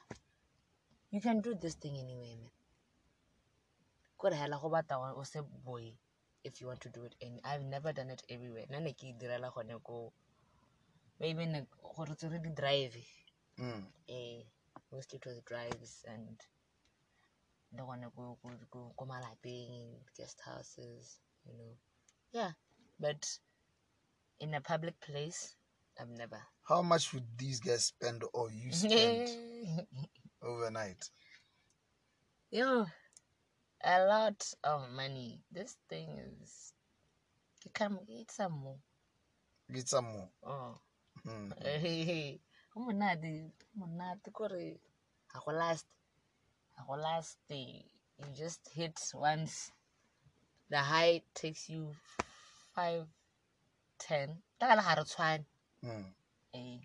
[1.10, 2.50] you can do this thing anyway man.
[4.18, 5.92] Ko re hela go se boy
[6.44, 8.66] if you want to do it and i've never done it everywhere.
[8.70, 10.12] Nna ne ke e direla gone ko
[11.18, 12.96] maybe ne gore tse re di drive
[13.58, 13.82] Mm.
[14.08, 14.44] eh
[14.92, 16.38] mostly it was drives and
[17.76, 21.74] the one go go go go malapeng guest houses you know.
[22.32, 22.50] Yeah
[23.00, 23.26] but
[24.40, 25.56] in a public place
[26.00, 26.40] i've never.
[26.68, 29.28] How much would these guys spend or you spend
[30.42, 31.10] overnight?
[32.50, 32.86] yo
[33.84, 35.40] a lot of money.
[35.52, 36.08] This thing
[36.42, 36.72] is
[37.64, 38.78] you can eat some more.
[39.72, 40.28] Get some more.
[40.46, 40.74] oh.
[41.26, 41.52] Mm.
[41.82, 42.40] Hey,
[42.74, 44.78] go monate kore
[45.30, 45.97] ga go last ga go
[46.96, 47.82] last eh,
[48.18, 49.72] you just hit once
[50.70, 51.94] the high takes you
[52.74, 53.06] five
[53.98, 55.44] ten ka gale ga re tshwane
[55.82, 56.12] Mm.
[56.54, 56.80] ee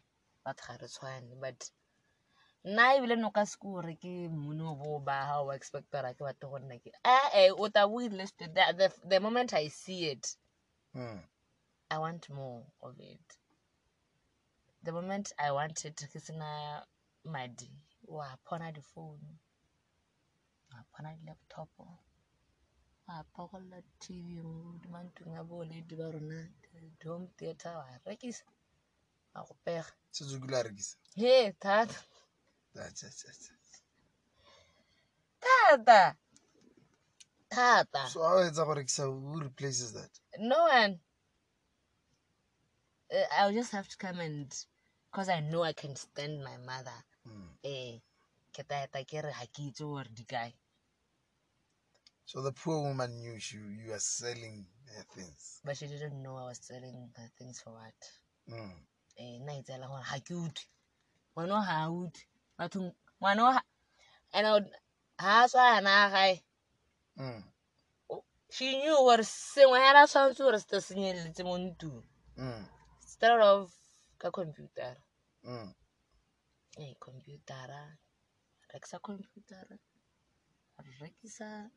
[0.46, 1.72] batho ga re tshwane but
[2.66, 6.50] nna ebile no ka seko gore ke mmone bo ba ga o expectera ke batho
[6.50, 10.38] go nna ke ee o ta bo listed the, moment i see it
[10.96, 11.24] Mm.
[11.90, 13.38] I want more of it.
[14.84, 16.84] The moment I want it, ke sena
[17.26, 17.70] madi,
[18.08, 20.63] wa phona di phone, wa phona di
[21.26, 21.70] laptop,
[23.08, 26.50] wa pakolla TV mo di mantlong a bo ledi ba rona,
[27.06, 28.44] home theater wa rekisa,
[29.36, 29.92] wa go pega.
[30.12, 30.96] So you go rekisa.
[31.16, 31.96] He, thata,
[32.74, 33.08] thata,
[37.50, 38.08] thata.
[38.08, 40.20] So how is that who replaces that?
[40.40, 41.00] No one.
[43.14, 44.52] Uh, I'll just have to come and,
[45.12, 47.04] because I know I can stand my mother.
[47.28, 47.50] Mm.
[47.64, 48.00] eh
[48.54, 50.52] ke taeta ke re ga ke itse gore di kae
[52.26, 55.62] So the poor woman knew she you are selling her things.
[55.66, 57.94] but she didn't know i was selling her things for what
[58.48, 58.76] Mm.
[59.18, 60.68] eh nna itseela gore ga ke utlwe
[61.36, 62.26] ngwana ga a utlwe
[62.58, 63.62] bathong ngwana
[64.34, 64.66] and
[65.18, 66.36] ga a tswa yana a gae
[67.18, 67.44] Mm.
[68.50, 72.04] she knew gore sengwe hela tshwanetse gore se te senyeletse mo ntlong
[72.38, 72.66] Mm.
[73.06, 73.72] started off
[74.18, 75.02] ka computera
[75.44, 75.74] Mm.
[76.80, 77.98] eh computera
[78.74, 79.78] rekisa computera
[80.84, 81.70] re rekisa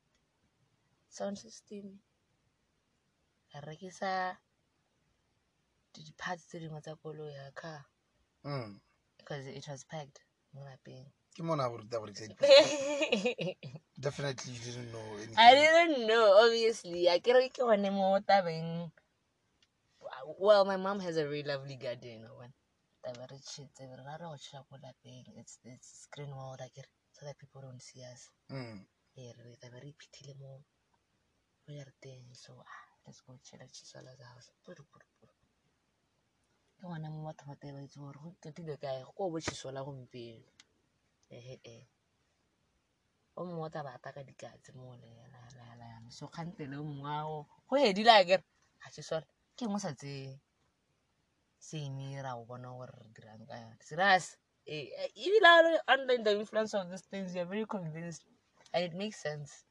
[1.17, 1.87] sound system.
[3.55, 4.37] Re rekisa
[5.93, 7.81] di- di-parts tse dingwe tsa koloi ya car
[8.45, 8.81] Mm.
[9.19, 10.19] because it was packed
[10.53, 11.07] mo lapeng.
[11.35, 12.07] Ke mona go ruta go
[14.07, 15.39] Definitely you didn't know anything.
[15.39, 17.09] i didn't know obviously.
[17.09, 18.93] A kere ke gone mo tabeng.
[20.39, 22.29] Well my mom has a very lovely garden.
[22.37, 22.53] One
[23.03, 25.25] taba re tšhetse re ra re go tšhela ko lapeng.
[25.41, 28.31] It's, it's screen world akere so that people don't see us.
[28.53, 28.85] Mm.
[29.19, 30.51] ee re tlabe re iphitlhile mo
[31.67, 34.55] mo jarateng so ah, let's go chela chisolas house.
[34.63, 35.35] Purupurupuru
[36.79, 39.03] ke gona mo batho ba tee ba itse gore go ketile kae?
[39.17, 40.47] Ko bo chisola gompieno.
[41.31, 41.79] Ehe e
[43.37, 47.75] o mongwe o tla bata ka dikatse mo lealaalaana so kgantele o mongwe ao go
[47.77, 48.45] edile akere
[48.81, 50.39] ga chisola ke engwe sa tsee
[51.59, 53.77] seemira o bona gore re dirang ka yone.
[54.67, 58.25] Eh, eh, even now, under the influence of these things, you're very convinced,
[58.75, 59.63] and it makes sense.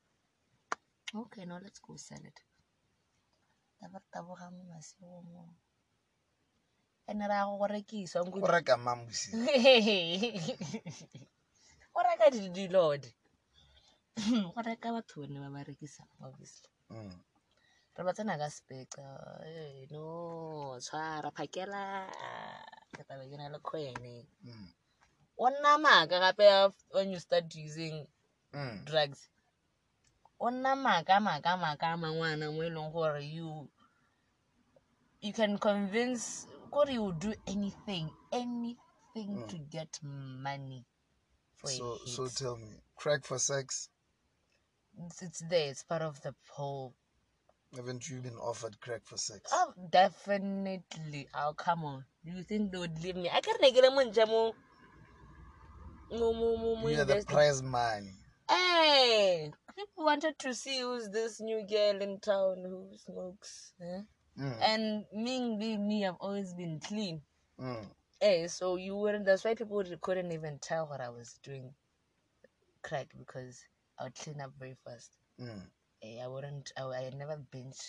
[1.14, 2.40] Okay, now let's go sell it.
[4.12, 5.54] Taboga mo masigo mo.
[7.08, 9.30] ene ra go go rekisa o reka mamusi
[11.96, 13.14] o reka dilode
[14.54, 17.14] go reka batho bone ba ba rekisang obviously Mm.
[17.98, 19.06] re ba tsena ka speca
[19.46, 22.10] Eh, no tshwara phakela
[22.90, 24.70] ke tabe ke na le kgwene Mm.
[25.38, 28.08] o nna maaka gape when you start using
[28.54, 28.82] Mm.
[28.86, 29.30] drugs
[30.40, 33.68] o nna maaka maaka maaka a mangwana mo e leng gore you
[35.22, 39.48] you can convince gore you will do anything anything hmm.
[39.48, 40.86] to get money
[41.56, 43.90] for so so tell me crack for sex?
[45.06, 46.94] It's, it's there it's part of the whole
[47.76, 49.52] haven't you been offered crack for sex?
[49.52, 51.28] Oh definitely.
[51.36, 52.06] Oh come on.
[52.26, 53.30] Do you think they would leave me?
[53.30, 53.84] I can make it.
[53.84, 54.54] Monja mo
[56.12, 58.14] mo mo mo mo you are the prize money.
[58.50, 63.74] Hey, people wanted to see who's this new girl in town who smokes.
[63.82, 64.02] eh?
[64.40, 64.58] Mm.
[64.62, 67.22] And me being me, I've always been clean.
[67.60, 67.86] Mm.
[68.20, 69.26] Hey, so you wouldn't.
[69.26, 71.74] That's why people couldn't even tell what I was doing
[72.84, 73.64] crack because
[74.00, 75.18] I would clean up very fast.
[75.42, 75.64] Mm.
[76.02, 76.72] Hey, I wouldn't.
[76.78, 77.82] I, I had never binge.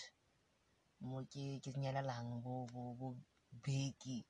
[1.03, 3.16] Mo ke ke nyalalang bo bo bo
[3.62, 4.24] beki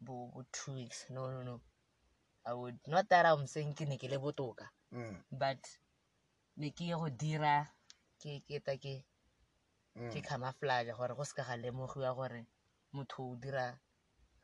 [0.00, 1.06] bo bo two weeks.
[1.10, 1.60] No no no.
[2.46, 4.68] I would not that I'm saying ke ne ke le botoka.
[4.94, 5.16] Mm.
[5.32, 5.58] but
[6.58, 7.54] ne ke ye go dira
[8.20, 8.94] ke ke ta ke
[9.98, 10.10] Mm.
[10.14, 12.46] ke camouflage gore go seka ga lemogiwa gore
[12.94, 13.66] motho o dira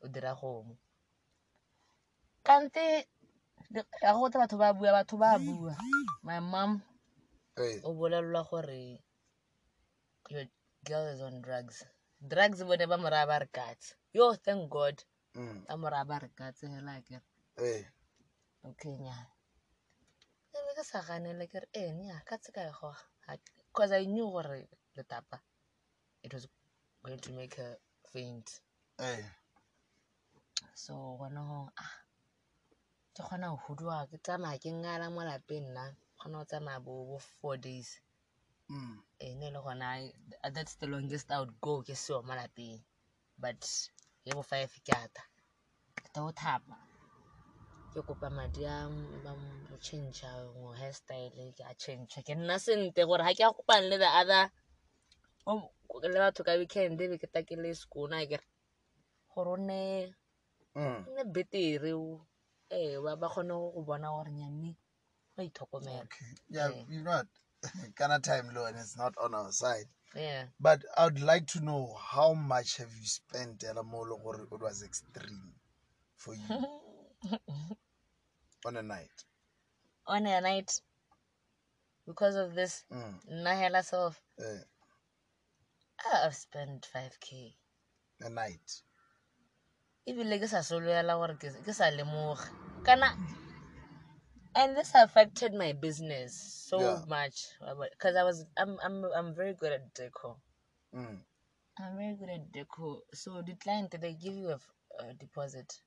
[0.03, 0.75] o dira gomo
[2.47, 3.07] kante
[4.03, 5.75] ga go tla batho ba bua batho ba bua.
[6.27, 6.83] My mom
[7.87, 8.99] o bolelelwa gore
[10.31, 10.47] your
[10.85, 11.85] girl is on drugs.
[12.21, 14.97] Drugs bone ba moraya ba re katse yo thank god.
[15.39, 15.67] Mm.
[15.67, 17.23] ba moraya ba re katse hela kere
[18.65, 19.34] okay nyana be
[20.75, 23.03] ke sa ganele ke re ee nya ka tse ka e goga
[23.71, 24.67] because i knew gore
[24.97, 25.39] letapa
[26.25, 26.49] it was
[27.03, 27.77] going to make her
[28.13, 28.61] faint.
[28.99, 29.25] Hey.
[30.75, 31.95] so gone go ah
[33.15, 35.85] ke kgona go huduwa ke tsamaya ke ngala mo lapeng nna
[36.19, 38.01] kgona go tsamaya bo bo four days.
[38.71, 38.97] Mm.
[39.21, 39.89] e ne le gona
[40.55, 42.81] that's the longest i would go ke seo mo lapeng.
[43.39, 43.61] But
[44.25, 45.23] ye bo five ke ata.
[45.97, 46.94] Ke tao thapa
[47.95, 50.23] ke kopa madi a m- a m- change
[50.59, 54.11] mo hairstyle ke a change ke nna sente gore ga ke a kopane le the
[54.21, 54.45] other
[56.13, 58.47] le batho ka weekend be ke ta ke le sekona kere
[59.33, 59.81] gore o nne
[60.75, 61.01] Mm.
[61.07, 61.93] nne betere
[62.79, 64.71] ee ba kgone go bona gore nyanne
[65.37, 65.43] ba
[67.05, 67.27] what?
[67.97, 69.89] kind of time low and it's not on our side.
[70.15, 74.21] yeah But I would like to know how much have you spent at a mall
[74.25, 75.55] or it was extreme
[76.17, 76.69] for you
[78.65, 79.25] on a night?
[80.07, 80.81] on a night
[82.07, 83.15] because of this Mm.
[83.29, 84.61] nna hela self Eh,
[86.07, 87.57] ah, i've spent 5k
[88.21, 88.83] a night.
[90.07, 92.45] ebile ke sa sologela gore ke sa lemoge
[92.87, 93.09] kana
[94.55, 96.33] and this affected my business
[96.69, 97.05] so Yeah.
[97.09, 97.37] much
[97.91, 100.37] because i was I'm, I'm i'm very good at deco
[100.95, 101.19] Mm.
[101.81, 105.81] i'm very good at deco so the client they give you a deposit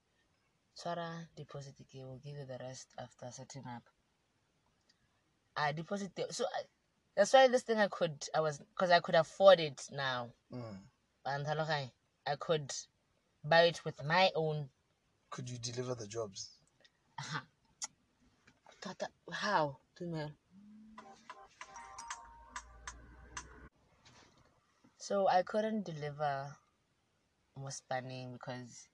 [0.78, 3.84] swara deposit ke will give you the rest after setting up.
[5.55, 6.61] I deposit the, so I,
[7.15, 10.30] that's why this thing i could i was because i could afford it now.
[10.53, 10.78] Mm.
[11.25, 11.47] and
[12.28, 12.71] i could
[13.43, 14.69] buy it with my own.
[15.32, 16.49] Could you deliver the jobs?
[18.82, 19.78] Tata, how?
[24.97, 26.55] So i couldn't deliver
[27.57, 28.88] more spanning because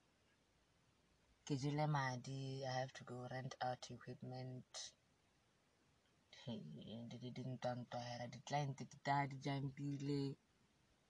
[1.44, 4.72] ke jele madi i have to go rent out equipment.
[6.46, 7.30] Di
[9.44, 10.36] jumpile.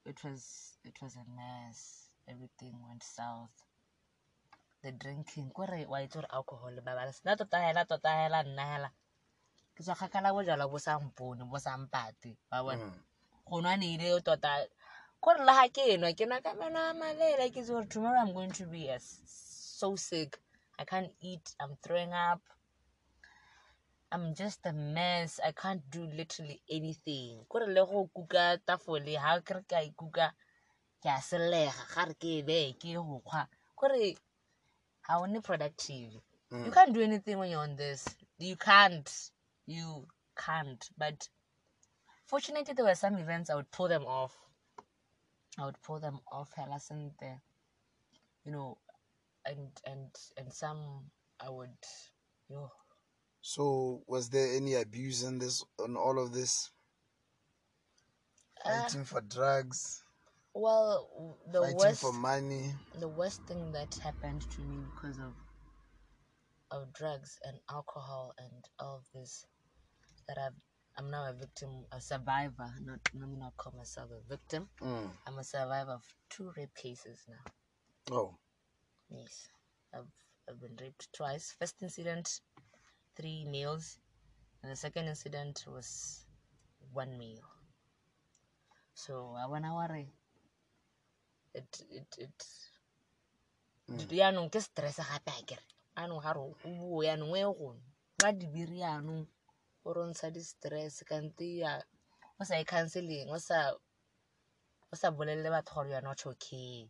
[0.05, 2.11] It was it was a mess.
[2.28, 3.57] Everything went south.
[4.82, 8.91] The drinking kore wa itse alcohol ba bala nna tota hela tota hela nna hela.
[9.74, 12.85] Ke tswa kgakala bojalwa bo sampone bo sampate wa bona.
[12.85, 13.01] Mm.
[13.47, 14.66] go nwa neile tota
[15.20, 18.53] kore le ga ke enwa ke nwa ka meno a malela ke tomorrow i'm going
[18.53, 19.54] to be as
[19.85, 20.39] so sick.
[20.78, 21.55] I can't eat.
[21.61, 22.41] I'm throwing up.
[24.11, 25.39] I'm just a mess.
[25.47, 27.45] I can't do literally anything.
[27.49, 30.30] Kore le go kuka tafole ga ke re ka ikuka
[31.03, 34.16] ke a selega ga re ke e beye ke go kgwa kore
[35.07, 36.12] ga o ne productive.
[36.51, 36.72] You mm.
[36.72, 38.07] can't do anything when you're on this.
[38.39, 39.11] You can't.
[39.66, 40.89] You can't.
[40.97, 41.28] But
[42.24, 44.35] fortunately there were some events i would pull them off.
[45.59, 47.41] I would pull them off hela sente
[48.45, 48.76] you know
[49.47, 51.76] and and and some I would,
[52.49, 52.70] yo,
[53.40, 56.70] So, was there any abuse in this, on all of this?
[58.64, 60.03] uh, Fighting for drugs,
[60.55, 62.74] well, the fighting worst, for money.
[62.99, 65.34] the worst thing that happened to me because of
[66.70, 69.47] of drugs and alcohol and all of this
[70.28, 70.55] that I've
[70.97, 72.70] I'm now a victim, a survivor.
[72.84, 74.68] Not let me not call myself a victim.
[74.80, 75.11] Mm.
[75.26, 77.53] I'm a survivor of two rape cases now.
[78.16, 78.38] Oh,
[79.15, 79.49] Yes,
[79.95, 80.11] I've
[80.49, 81.55] I've been raped twice.
[81.59, 82.41] First incident,
[83.17, 83.99] three meals,
[84.62, 86.25] and the second incident was
[86.93, 87.45] one meal.
[88.95, 90.09] So I wanna worry.
[91.55, 92.41] It it it.
[93.85, 94.09] Mm.
[94.11, 95.65] yaanong ke stress gape a kere
[96.01, 97.83] anong ga re o buo yaanong e gono
[98.21, 99.29] ga dibiri yaanong
[99.85, 101.73] o rontsha di-stress kante ya
[102.41, 103.77] o sa e counseling o sa
[104.89, 106.89] o bolelele batho gore you are not okay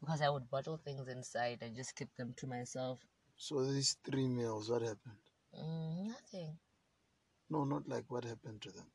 [0.00, 2.98] because i would bottle things inside and just keep them to myself
[3.36, 5.22] so these three meals, what happened?
[5.54, 6.58] mm, nothing
[7.50, 8.86] No, not like what happened to them.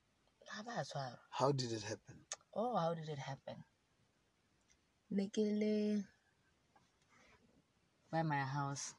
[0.65, 2.17] ba tshwarwa How did it happen?
[2.53, 3.63] oh how did it happen
[5.09, 6.03] ne ke
[8.11, 8.93] by my house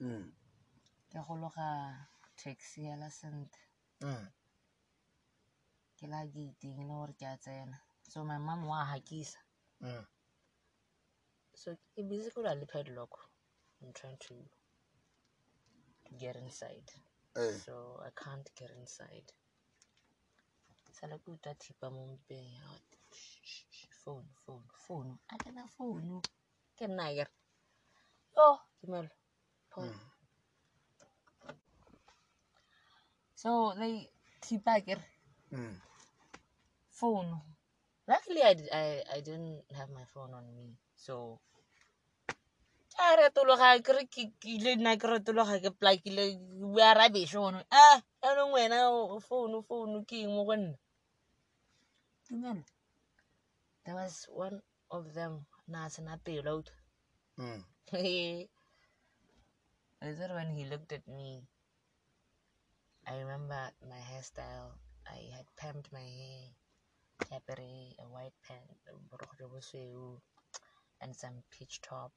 [0.00, 0.32] Mm.
[1.10, 1.68] ke gologa
[2.36, 3.58] taxi ya la sente
[4.02, 4.26] Mm.
[5.98, 7.78] ke la gating le gore ke a tsena
[8.08, 9.38] so my mom wa hakisa
[9.82, 10.06] Mm.
[11.54, 13.30] So busy ko le padlock
[13.82, 14.34] i'm trying to
[16.04, 16.90] to get inside
[17.36, 17.62] Hey.
[17.64, 19.32] so i can't get inside
[20.92, 22.68] sala ke utlwa thipa mo mpeng ya
[23.12, 26.22] "Shh, shh, shh, phone phone phone a kena phone
[26.76, 27.32] ke nna kere
[28.36, 29.10] yo dumelo
[29.72, 30.00] phone Mm.
[33.34, 34.10] so they
[34.42, 35.04] thipa kere
[35.52, 35.76] Mm.
[36.90, 37.40] phone.
[38.08, 38.54] Luckily, I
[39.20, 40.76] didn't have my phone on me.
[41.06, 41.40] So,
[43.04, 46.24] a retologa ke re ke ke ile nna ke retologa ke plakile
[46.72, 47.86] bua rubbish ono a
[48.28, 50.74] anong wena o- phone phone ke eng mo go nna?
[52.28, 52.64] Dumela.
[53.84, 56.64] There was one of them na sena pelo
[57.38, 57.64] Mm.
[60.02, 61.42] I said when he looked at me,
[63.06, 64.72] I remember my hairstyle.
[65.06, 66.46] I had permed my hair,
[67.28, 70.20] capri, a white pant, a borokgwe bo sweu,
[71.00, 72.12] and some peach top.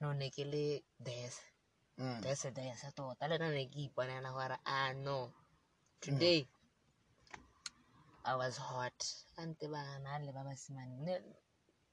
[0.00, 1.34] No ke le des,
[1.98, 2.20] Mm.
[2.22, 5.32] des des tota le nna ne ke iponela gore ah no.
[6.00, 6.46] Today
[8.24, 8.98] I was hot.
[9.38, 10.96] Ante bana le ba basimane.
[11.06, 11.14] Ne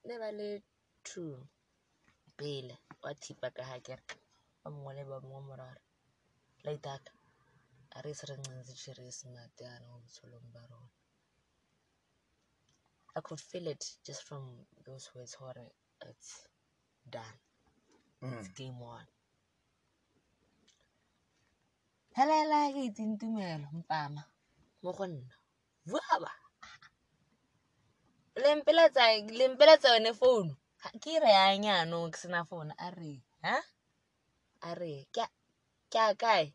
[0.06, 0.62] ne ba le
[1.04, 1.46] two.
[2.36, 4.02] Pele wa thipa ka ga kere
[4.62, 5.82] ba mongwe le ba mongwe morare.
[6.64, 7.12] Laitaka
[7.96, 10.90] a re se re ncentsitše re smart yana mo botshelong ba rona
[13.16, 14.44] i could feel it just from
[14.86, 15.72] those words gore
[16.08, 16.48] it's
[17.10, 17.38] done.
[18.22, 18.54] It's Mm.
[18.56, 19.06] game on.
[22.16, 24.22] Helela ke itsintumelo mpama
[24.82, 25.34] mo go nna
[25.86, 26.32] buaba
[29.38, 30.54] lempeletsa yone founu.
[31.02, 32.72] Ke re yang yaanong ke sena founu.
[32.78, 33.56] A re ha?
[34.68, 35.34] A re ke a-
[35.92, 36.46] ke a kae?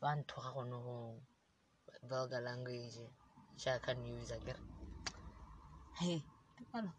[0.00, 0.96] Ba nthoga gone go
[2.08, 2.98] vulgar language
[3.62, 4.60] jaaka news a kere
[6.00, 6.22] he
[6.58, 6.92] Dumela.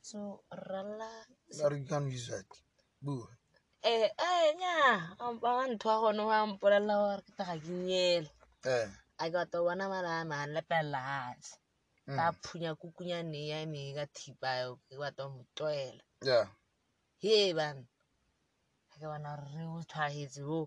[0.00, 1.10] so rala
[1.62, 2.46] But you can't use that.
[3.02, 3.26] Boo.
[3.84, 8.30] eh eh nya ba nthoga gone go ampolelela gore ke taga ke nyele
[8.64, 8.88] Eh.
[9.18, 11.42] a ke batla go bona mala a man lepelat
[12.02, 12.16] Mm.
[12.18, 16.46] ka phunya kukunyane ya me ka thipa eo ke batla go mo toela Yeah.
[17.22, 17.78] he bana
[18.90, 20.66] ga ke bona gore re o tshwagetse o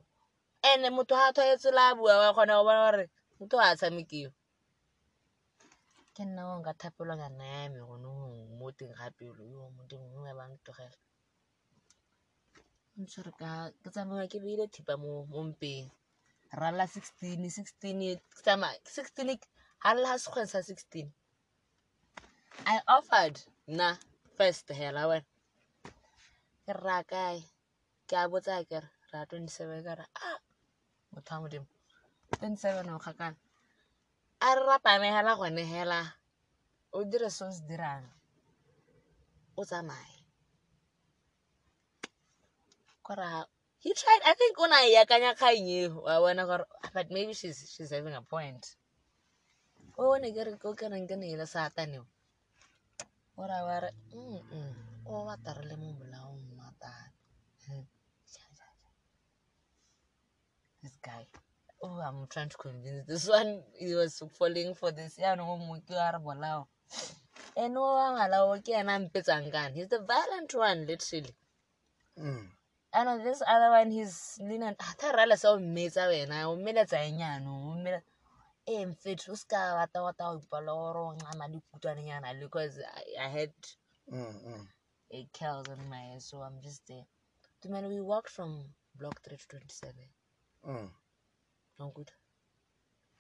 [0.64, 3.06] ande motho ga a tshwaetse la a bua wa kgona go bona gore
[3.40, 4.32] motho ga a tshamekeo
[6.16, 9.44] ke nna o nka thapelwa ka nna ya me gone gongwe mo teng ga pelo
[9.54, 10.98] yo modimo gongwe ba ntogela
[13.02, 13.50] ntshwere ka
[13.82, 15.12] ke tsamaya ke beile thipa mo
[15.50, 15.88] mpeng
[16.60, 18.00] rala sixteen sixteen
[18.34, 19.36] ke tsamaya sixteen le
[20.06, 21.08] ga sekgweng sa sixteen
[22.74, 23.36] i offered
[23.74, 23.90] nna
[24.38, 25.28] first hela wena
[26.66, 27.40] ke rra kae
[28.08, 30.32] ke a botsa kere ra twenty seven ka re a
[31.12, 31.68] motho wa modimo
[32.40, 33.38] twenty seven o kgakala
[34.46, 34.64] a re
[35.40, 35.64] gone
[36.96, 38.06] o dire se o dirang
[39.60, 40.20] o tsamaye.
[43.06, 43.42] Kore ha
[43.84, 47.34] he tried i think o na e akanya kgang eo wa bona gore but maybe
[47.34, 48.64] she's, she's having a point.
[49.98, 52.06] O bone ke re ko kereng ke neele sataneo
[53.38, 53.90] ora wa re
[55.06, 55.08] o
[55.70, 57.14] le mo molaong matana
[60.82, 61.24] this guy
[61.86, 65.76] oh i'm trying to convince this one he was falling for this ya no mo
[65.88, 66.68] ke a re bolao
[67.64, 71.36] ene o ngala o ke ena a mpetsang kane he's the violent one literally
[72.18, 72.48] Mm.
[72.94, 74.76] Know this other one, he's leaning.
[75.00, 77.12] Tha rala sa o mmetsa wena, o mmeletsa e
[77.46, 78.02] o mmele-
[78.68, 83.30] Eh, mfethu, o ska wata wata o ipala gore o ncama dikutwanenyana because I, I
[83.30, 83.54] had
[84.12, 84.34] Mm.
[84.46, 84.68] Mm.
[85.12, 87.06] eight cows on my head, so I'm just there.
[87.70, 90.10] Man, we walked from block 3 to 27.
[90.68, 90.90] Mm.
[91.80, 92.12] No good.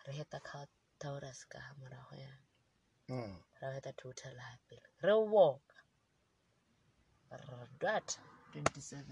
[0.07, 0.65] Re heta ka
[0.99, 2.31] Taurus ka morago ya.
[3.09, 3.35] Mm.
[3.61, 4.79] Re heta total hape.
[5.03, 5.65] Re walk.
[7.31, 8.17] Re dot
[8.53, 9.03] 27.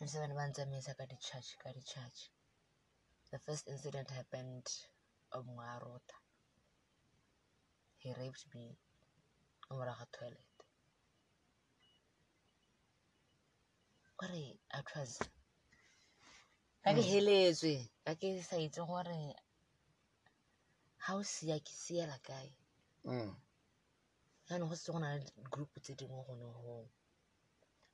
[0.00, 2.20] 27 ba ntsamisa ka di-church ka di-church.
[3.30, 4.68] The first incident happened
[5.32, 6.16] on Mwarota.
[7.98, 8.76] He raped me
[9.64, 10.56] ka morago ga toilet.
[14.18, 15.18] Kore it was
[16.82, 17.74] ka ke heletswe
[18.04, 19.16] ka ke sa itse gore
[21.02, 22.50] ga o sia ke siela kae.
[23.04, 23.32] Mm.
[24.48, 26.88] yaanong go setse go na le group tse dingwe gone gong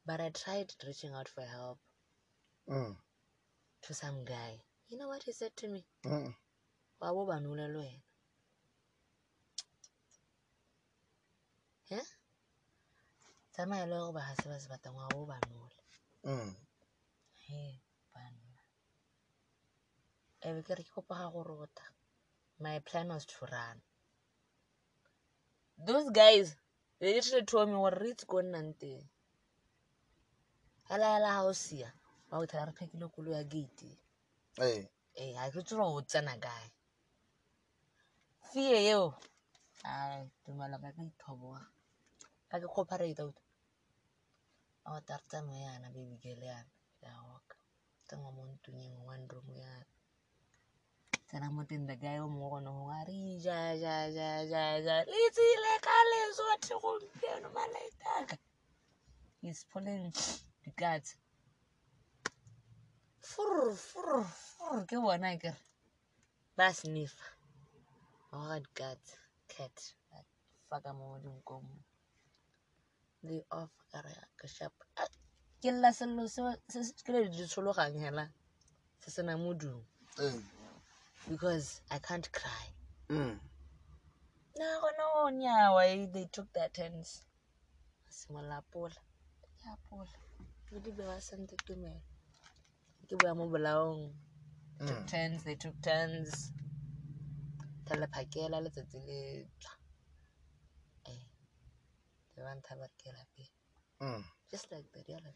[0.07, 1.79] but i tried reaching out for help
[2.69, 2.97] Mm.
[3.81, 4.61] to some guy.
[4.89, 5.85] You know what he said to me?
[6.05, 6.35] Mm.
[7.01, 8.03] wa bo banole le wena.
[13.53, 15.77] Tsamaya le go ba ga se ba se batlang wa bo banole
[16.25, 16.55] Mm.
[20.47, 21.85] Ebe ke re ke kopa ga go rota.
[22.61, 23.77] My plan was to run.
[25.87, 26.57] Those guys
[26.99, 29.05] they literally told me gore re itse ko nnang teng.
[30.89, 31.91] Hela hela ga o sia
[32.31, 33.91] ba go thela re phekile kolo ya gate.
[34.61, 36.67] E ee ga ke tsere o tsena kae.
[38.51, 39.15] Fee eo
[39.85, 41.61] a dumela ka ka ithoboa
[42.51, 43.37] ka ke cooperate out
[44.85, 46.71] a go tare tsamaye yana bebikele yana
[47.05, 47.57] ya oka
[48.07, 49.87] tsengwa mo ntlong engwe one room yana
[51.29, 55.97] tsena mo teng the guy o mongwe gone gongwe a re ijajajajaja le tsile ka
[56.11, 58.37] lesothe gompieno malaetaka
[59.43, 60.13] he's pulling
[60.65, 61.11] the guts
[63.21, 65.61] fur fur fur ke bona kere
[66.57, 67.27] ba sniffa
[68.31, 69.11] ba ga di-guts
[69.53, 69.77] cat
[70.11, 70.19] ba
[70.69, 71.77] faka mo dinkong mo
[73.27, 74.73] le off ka re ka shap
[75.63, 78.25] ke lla sello se- se se- ke le ditshologang hela.
[79.03, 79.83] Se sena modumo.
[80.17, 80.39] Hey.
[81.29, 82.65] Because I can't cry.
[83.11, 83.39] Mm.
[84.59, 84.81] No,
[85.31, 87.23] no, Why they took their turns.
[88.11, 89.01] Simola pola.
[89.65, 90.09] Ya pola.
[90.67, 92.01] Pedi be wa sente tumelo.
[93.09, 94.11] Ke bua mo bolaong.
[94.87, 96.53] Took turns, they took turns.
[97.85, 99.73] Telephakela letsatsi le tla.
[101.07, 101.25] Eh.
[102.35, 103.45] They want tabakela pe.
[104.03, 104.25] Mm.
[104.51, 105.33] Just like that, yala.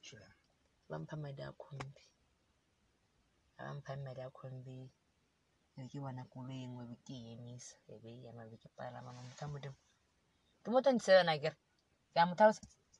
[0.00, 0.34] Sure.
[0.88, 2.04] Ba mpha madi a khombi.
[3.58, 4.30] Ba mpha madi a
[5.76, 5.82] khombi.
[5.82, 8.56] Ebe ke bona koloi e nngwe be ke e emisa e be e ema be
[8.56, 9.76] ke palama ma motho a modimo
[10.62, 11.56] ke mo twenty seven akere
[12.14, 12.44] ka motho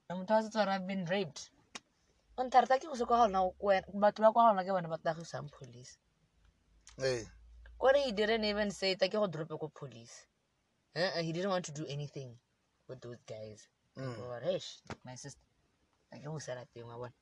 [0.08, 1.50] a motho wa setso I've been raped.
[2.36, 3.40] O nthareta ke go se kwa gona
[3.94, 5.98] batho ba kwa gona ke bone ba tagisang police.
[6.98, 7.26] Hey.
[7.78, 10.26] kore he didn't even say ta ke go drope ko police
[10.96, 12.38] uh he didn't want to do anything
[12.88, 13.68] with those guys.
[13.96, 14.18] Mm.
[14.20, 15.40] Or, "Eish, my sister.
[16.12, 17.12] A ke go sa lapeng wa bona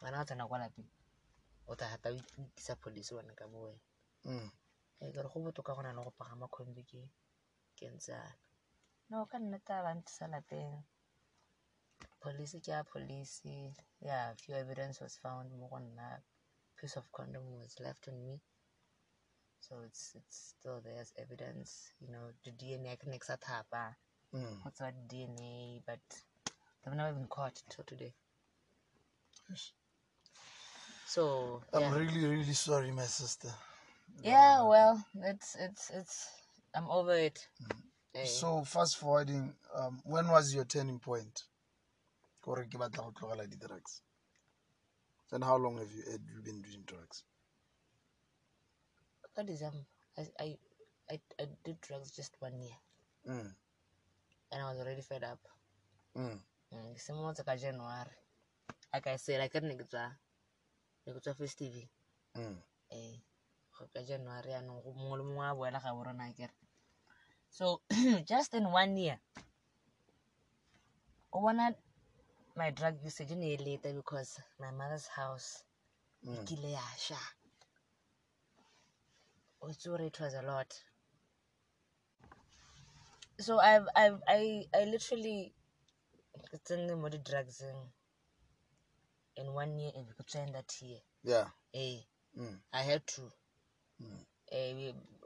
[0.00, 0.88] ngwana wa tsena kwa lapeng
[1.66, 3.80] o tla gata o ikisa police wena ka bo wena
[5.00, 5.08] Mm.
[5.08, 7.02] e kere go botoka go na le go pagama khombi ke
[7.76, 8.32] ke ntsana
[9.10, 10.74] no ka nnete a bantisa lapeng
[12.20, 13.34] police ke ya police
[14.00, 16.08] yeah few evidence was found mo go nna
[16.76, 18.34] piece of condom was left on me
[19.60, 23.36] so it's it's still there as evidence you know the dna ke ne ke sa
[23.36, 23.96] thapa
[24.32, 24.58] Mm.
[24.62, 26.04] go tswa dna but
[26.82, 28.12] they've never been caught till today
[31.06, 31.94] so I'm yeah.
[31.94, 33.52] really, really sorry, my sister.
[34.22, 36.28] Yeah well it's it's it's
[36.74, 37.48] i'm over it
[38.16, 38.24] Eh.
[38.24, 41.44] So fast forwarding, um, when was your turning point?
[42.40, 44.00] Gore ke batla go tlogela di-drugs.
[45.32, 47.24] And how long have you had you been doing drugs?
[49.36, 49.84] ka December,
[50.16, 50.58] I, I,
[51.12, 52.76] I, I did drugs just one year
[53.28, 53.52] Mm.
[54.52, 55.40] and I was already fed up.
[56.16, 56.40] Mm.
[56.72, 58.16] Mm, simolotse ka January.
[58.94, 60.08] Like I said, I ke tswa
[61.04, 61.84] ne ke tswa festive.
[62.34, 62.56] Mm.
[62.92, 63.20] Eh,
[63.92, 66.54] ka January yaanong go mongwe le mongwe a boela ga borona akere.
[67.50, 67.80] So
[68.30, 69.18] just in one year,
[71.32, 71.74] o bona
[72.56, 75.64] my drug usage e ne e leta because my mother's house
[76.22, 76.44] e Mm.
[76.46, 77.18] kile ya sha.
[79.62, 80.72] O itse gore it was a lot.
[83.38, 85.52] So I've I've I I literally
[86.64, 87.62] tsene mo di drugs
[89.36, 91.00] in one year and tswa in that year.
[91.22, 91.48] Yeah.
[91.74, 92.00] Eh,
[92.36, 92.60] Mm.
[92.72, 93.32] I had to.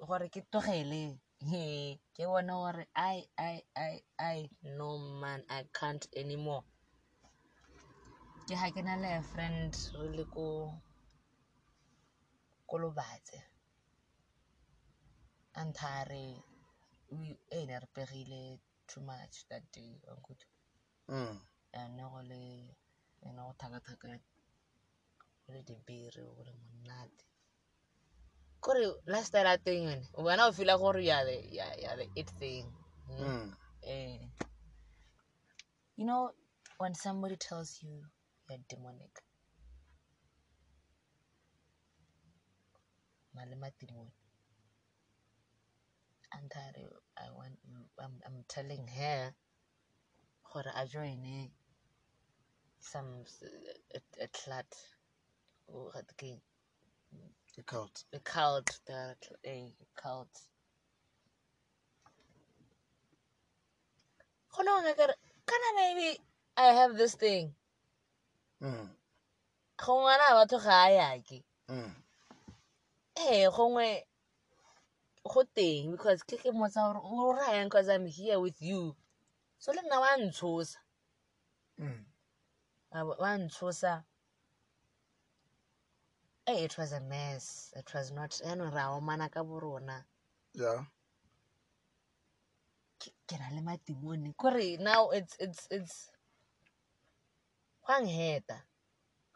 [0.08, 1.02] Gore ke tlogele.
[1.50, 4.36] He, ke bona gore I I I I
[4.78, 6.64] no man I can't anymore.
[8.46, 10.46] ke ga ke na le a friend re le ko
[12.68, 13.38] ko lobatse
[15.58, 16.24] a nthare
[17.58, 18.42] e ne re pegile
[18.88, 20.50] too much that day wankutlwa
[21.10, 21.36] Mm.
[21.80, 22.42] ane go le
[23.26, 24.18] ene go thakathakane
[25.42, 27.24] go le dibere go le monate
[28.60, 32.06] kore lifestyle a teng yone o bona o feela gore ya the ya- ya the
[32.16, 32.66] it thing
[33.10, 33.20] mm.
[33.20, 33.56] Mm.
[33.84, 34.18] Eh.
[35.96, 36.32] You know,
[36.78, 38.02] when somebody tells you
[38.48, 39.20] you're demonic,
[43.36, 44.08] Malema Timon.
[46.32, 47.58] And I, I want,
[48.02, 49.34] I'm, I'm telling her,
[50.52, 51.48] for I join eh,
[52.80, 53.44] some s-
[53.94, 54.66] a, a clat,
[55.68, 56.40] or a thing,
[57.56, 58.04] The cult.
[58.12, 60.28] a cult, the a cult.
[64.52, 65.10] Hold on, I got,
[65.46, 66.18] can I maybe
[66.56, 67.54] I have this thing?
[68.62, 68.88] Mm.
[69.78, 71.94] gongwe na batho ga a yake Mm.
[73.16, 74.04] ee gongwe
[75.24, 78.94] go teng because ke ke motsa gore o rayang because i'm here with you
[79.58, 80.76] so le nna wa ntshosa
[81.78, 82.04] Mm.
[82.92, 84.04] wa ntshosa
[86.54, 87.72] ee it was a mess.
[87.76, 89.42] It was not eh, yaanong re a omana ka
[90.54, 90.84] Yeah.
[93.00, 96.10] ke ke na le matimone kore now it's it's it's
[97.86, 98.62] go a nheta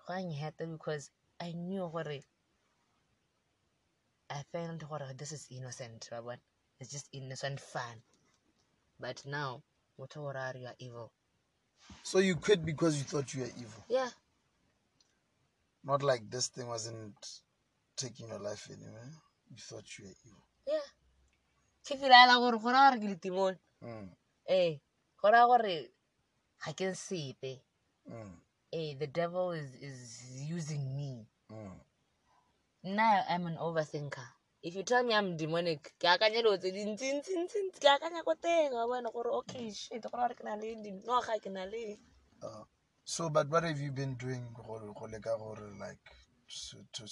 [0.06, 1.10] go a nheta because
[1.40, 2.20] i knew gore
[4.30, 6.40] i felt gore this is innocent bona.
[6.80, 8.02] It's just innocent fun.
[9.00, 9.62] But now
[9.98, 11.12] motho gore a re you are evil.
[12.02, 13.84] So you quit because you thought you were evil.
[13.88, 14.10] yeah
[15.84, 17.14] Not like this thing wasn't
[17.96, 19.12] taking your life anywhere.
[19.50, 20.44] You thought you were evil.
[20.66, 20.88] yeah
[21.84, 24.08] ke filaela gore gona gore ke letimone Mm.
[24.48, 24.80] ee
[25.22, 25.74] gona gore
[26.64, 27.60] ga ke sepe
[28.08, 28.32] Mm.
[28.72, 30.00] ee the devil is, is
[30.56, 31.76] using me Mm.
[32.84, 34.28] nna i'm an overthinker
[34.62, 38.72] if you tell me i'm demonic ke akanya dilo tse dintsintsintsintsi ke akanya ko teng
[38.72, 41.98] wa bona gore okay shit go gore ke na le dinoga ke na le
[42.42, 42.64] Uh,
[43.04, 44.46] so, but what have you been doing,
[45.78, 45.98] like,
[46.48, 47.10] to, to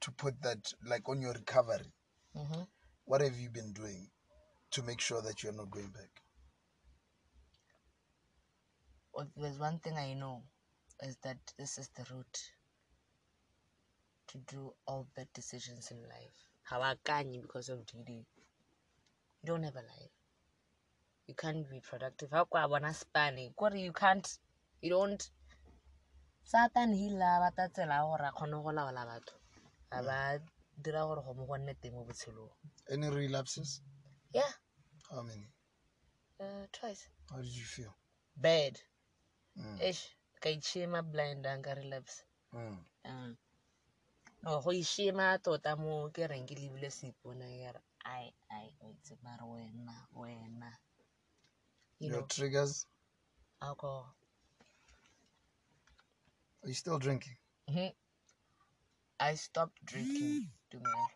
[0.00, 1.92] to put that like on your recovery?
[2.36, 2.68] Mhm.
[3.06, 4.10] What have you been doing
[4.72, 6.22] to make sure that you're not going back?
[9.14, 10.42] Well, there's one thing i know
[11.00, 12.40] is that this is the route
[14.26, 16.38] to do all bad decisions in life
[16.68, 20.23] ga wa akanye because of dd you don't have a life
[21.26, 22.30] you can't be productive.
[22.30, 24.38] How kwa bona spane kore you can't
[24.82, 25.30] you don't.
[26.44, 29.34] Satan hila ba ta tsela ya gore a kgone go laola batho.
[29.90, 30.38] Ga ba
[30.82, 32.50] dira gore go mo go nne teng mo botshelong.
[32.90, 33.80] Any relapses?
[34.34, 34.52] yeah.
[35.10, 35.46] How many?
[36.40, 37.08] uh, twice.
[37.30, 37.94] How did you feel?
[38.36, 38.78] bad.
[39.56, 39.78] Mm.
[39.80, 40.02] ish
[40.42, 42.24] ka itšhema blind a nka relapse.
[42.52, 42.78] Mm.
[43.04, 43.30] Uh,
[44.42, 49.14] no go išema tota mo ke reng ke lebile seipona kere ai ai o itse
[49.22, 50.70] mare wena wena
[52.04, 52.86] you Your know triggers?
[53.62, 54.14] alcohol
[56.62, 57.36] Are you still drinking?
[57.68, 57.94] Mhm.
[59.20, 61.06] i stopped drinking tumelo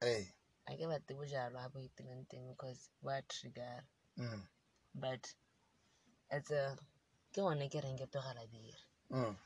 [0.00, 0.22] Hey.
[0.66, 3.82] a ke bate bojalo ga bo iteneng teng because ba trigger
[4.18, 4.42] Mm.
[4.94, 5.34] but
[6.30, 6.76] it's a
[7.32, 8.74] ke gone ke reng ke tlogela bere
[9.10, 9.36] Mm.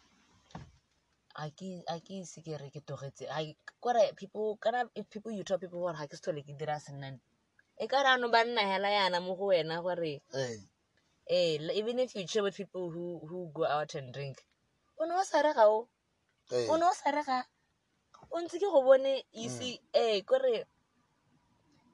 [1.36, 5.44] a ke a ise ke re ke togetse I- kore people kana if people you
[5.44, 7.20] tell people gore ga ke se tlhole ke dira sennane
[7.78, 10.22] e ka ano ba nna hela yana mo go wena gore
[11.28, 14.38] eh even if you chill with people who who go out and drink
[14.98, 15.88] o ne o sa rega o?
[16.70, 17.44] O ne o sa rega?
[18.30, 19.58] O ntse ke go bone you Mm.
[19.58, 20.64] see eh kore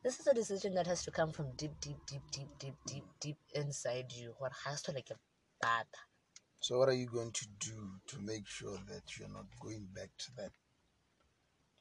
[0.03, 3.05] this is a decision that has to come from deep deep deep deep deep deep
[3.21, 5.15] deep inside you gore ga se tlhole ke
[5.61, 6.01] bata
[6.61, 10.11] So what are you going to do to make sure that you're not going back
[10.19, 10.53] to that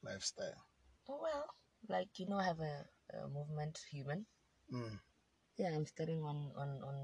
[0.03, 0.61] lifestyle?
[1.07, 1.45] well
[1.89, 4.26] like you know I have a, a movement human
[4.72, 4.99] Mm.
[5.57, 6.97] yeah i'm studying on on on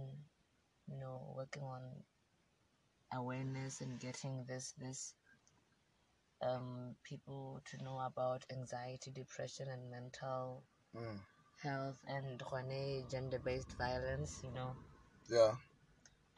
[0.88, 1.82] you know working on
[3.14, 5.14] awareness and getting this this
[6.42, 10.64] um people to know about anxiety depression and mental
[10.96, 11.20] Mm.
[11.64, 12.42] health and
[13.10, 14.78] gender based violence you know
[15.30, 15.56] Yeah.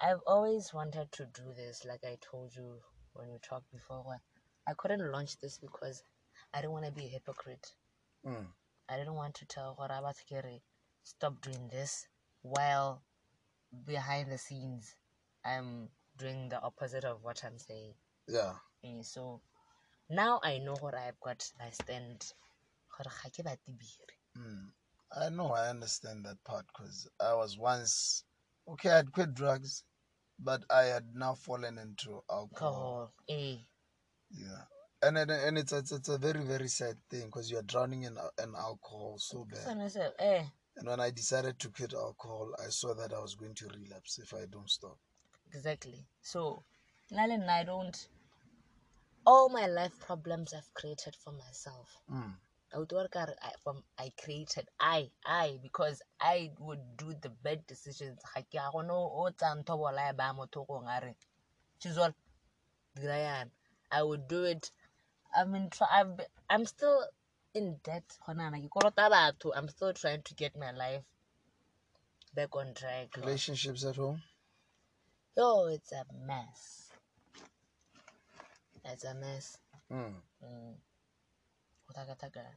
[0.01, 2.81] i've always wanted to do this like i told you
[3.13, 4.19] when we talked before what
[4.67, 6.03] i couldn't launch this because
[6.53, 7.73] i don't want to be a hypocrite
[8.25, 8.47] Mm.
[8.89, 10.59] I didn't want to tell Horaba Kere
[11.03, 12.07] stop doing this
[12.41, 13.03] while
[13.85, 14.95] behind the scenes
[15.45, 17.93] I'm doing the opposite of what I'm saying.
[18.27, 18.53] Yeah.
[18.83, 19.41] Eh, so
[20.09, 22.25] now I know what I've got I stand.
[22.89, 24.17] Gore ga ke batle biri.
[24.37, 24.71] Mm.
[25.11, 28.23] I know, I understand that part because I was once
[28.67, 28.89] okay.
[28.91, 29.83] I'd quit drugs,
[30.39, 32.49] but I had now fallen into alcohol.
[32.49, 33.57] alcohol eh
[34.31, 34.65] Yeah,
[35.01, 38.17] and and, and it's, it's it's a very very sad thing because you're drowning in
[38.43, 39.91] in alcohol so bad.
[40.19, 40.43] Eh
[40.77, 44.17] And when I decided to quit alcohol, I saw that I was going to relapse
[44.19, 44.97] if I don't stop.
[45.53, 46.63] exactly so
[47.11, 48.07] Lale and I don't
[49.25, 52.33] all my life problems I've created for myself Mm.
[52.73, 57.29] I would work out I, from I created I I because I would do the
[57.29, 61.15] bad decisions ga ke a gone o tsa ntho bola ya ba motho go ngare
[61.79, 62.13] chizol
[62.95, 63.49] dira
[63.91, 64.71] I would do it
[65.35, 66.19] I mean try, I've,
[66.49, 67.05] I'm still
[67.53, 71.03] in debt gona na ke kolota batho I'm still trying to get my life
[72.33, 74.21] back on track Relationships at home.
[75.37, 76.91] yo it's a mess
[78.85, 79.57] it's a mess
[79.91, 80.13] Mm.
[80.43, 80.75] mm.
[81.95, 82.53] Thaka-thakane.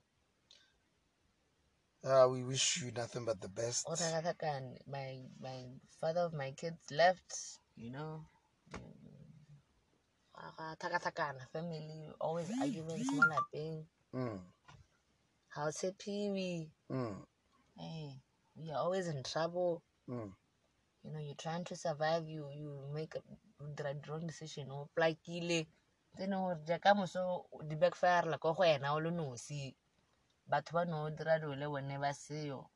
[2.05, 3.89] Uh, we wish you nothing but the best.
[4.87, 5.65] My my
[6.01, 7.33] father of my kids left
[7.77, 8.27] you know
[10.43, 10.57] Mm.
[10.57, 14.41] Ga thaka-thakana, family always arguments mo lapeng Mm.
[15.55, 17.25] ga o tshepiwe Mm.
[18.71, 20.35] are always in trouble Mm.
[21.05, 23.15] you know you're trying to survive you you make
[23.77, 25.67] the wrong decision o plakile
[26.15, 29.75] tse ne gore jaaka moso di backfirela ko go wena o le nosi
[30.47, 32.69] batho ba no dira dilo le bone ba seo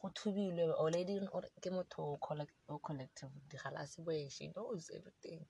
[0.00, 5.44] go thubilwe already or- ke motho o collect- o collective digalase boeshe he knows everything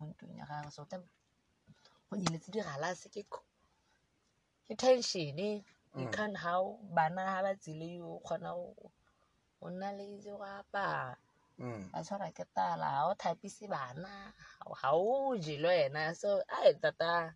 [0.00, 1.08] mo ya gagwe so tla-
[2.08, 3.22] go nyeletse digalase ke
[4.66, 4.74] ke
[5.96, 7.52] you can't how bana ga ba
[8.02, 8.90] o kgona go
[9.60, 11.16] go nna le itse go apaya
[11.92, 14.32] ba tshwara ke tala ga o thapise bana
[14.80, 17.34] ga o je le wena so ai tata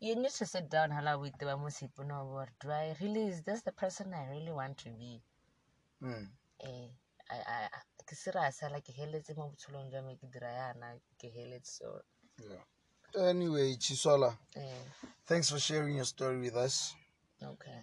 [0.00, 3.28] you need to sit down hala o iteba mo seipone wa bore do i really
[3.28, 5.22] is this the person i really want to be.
[6.02, 6.28] Mm.
[6.60, 6.88] eh
[7.30, 7.70] I, I-
[8.08, 8.14] ke
[8.72, 10.88] la ke heletse mo botshelong jwa me ke dira yana
[11.20, 12.02] ke heletse so
[12.38, 12.64] Yeah.
[13.30, 14.84] Anyway, Chisola, eh
[15.26, 16.94] thanks for sharing your story with us.
[17.42, 17.80] okay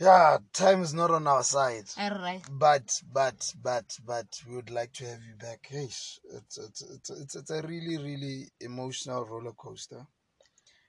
[0.00, 1.88] Yeah, time is not on our side.
[1.98, 5.66] all right But but but but we would like to have you back.
[5.70, 6.20] Hey, it's
[6.58, 10.06] it's it's it's, it's a really really emotional roller coaster.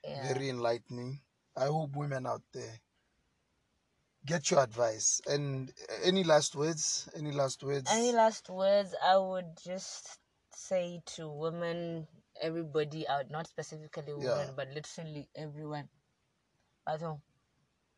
[0.04, 1.20] yeah Very enlightening.
[1.56, 2.80] I hope women out there
[4.26, 5.20] get your advice.
[5.26, 5.72] And
[6.02, 7.08] any last words?
[7.16, 7.90] Any last words?
[7.92, 10.18] any last words i would just
[10.54, 12.06] say to women
[12.40, 14.50] everybody out not specifically women Yeah.
[14.56, 15.88] but literally everyone
[16.88, 17.20] Bathong,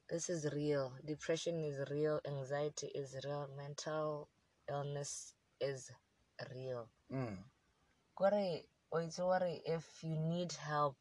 [0.09, 4.29] this is real depression is real anxiety is real mental
[4.69, 5.91] illness is
[6.55, 7.39] real Mm,
[8.15, 8.63] kore
[8.93, 10.97] o itse gore if you need help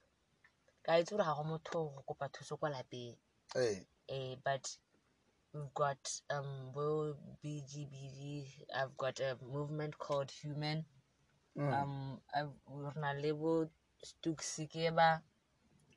[0.86, 3.16] ka itse gore ga go motho go kopa thuso kwa lapeng
[3.54, 3.86] hey.
[4.10, 4.78] eh, but
[5.56, 5.98] we've got
[6.30, 8.66] um bo BGBG.
[8.76, 10.86] I've got a movement called Human.
[11.58, 13.70] Mm, Um, I've we're na label
[14.04, 15.22] Stuksikeba.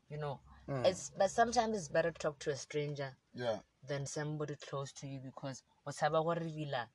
[0.08, 3.58] You know, mm, it's but sometimes it's better to talk to a stranger yeah.
[3.88, 6.86] than somebody close to you because go reveala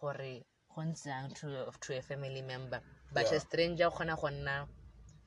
[0.00, 0.44] gore
[0.74, 2.80] go ntse jang to to a family member.
[3.12, 3.36] But Yeah.
[3.36, 4.66] a stranger o kgona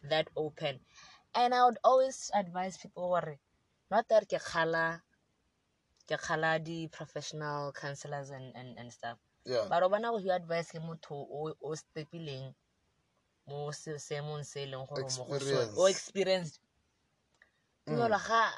[0.09, 0.79] that open.
[1.36, 3.38] And I would always advise people gore
[3.91, 5.01] not that ke kgala
[6.08, 9.68] ke kgala di professional counselors and, and, and stuff Yeah.
[9.70, 12.54] but o bona go fiwa advice ke motho o o stepileng
[13.47, 15.89] mo se- seemong se e leng gore o mo go o Experience.
[15.89, 16.60] experienced
[17.88, 17.97] Mm.
[17.97, 18.51] jalo ga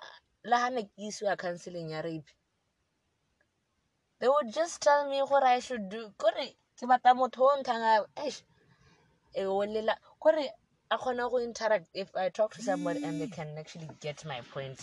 [0.44, 2.30] le ga ne ke isiwa counseling ya rape
[4.20, 7.82] they would just tell me gore i should do kore ke batla motho o nthang
[7.84, 8.44] a eish,
[9.34, 10.50] e o lela kore
[10.92, 14.42] a kgona go interact if i talk to somebody and they can actually get my
[14.54, 14.80] point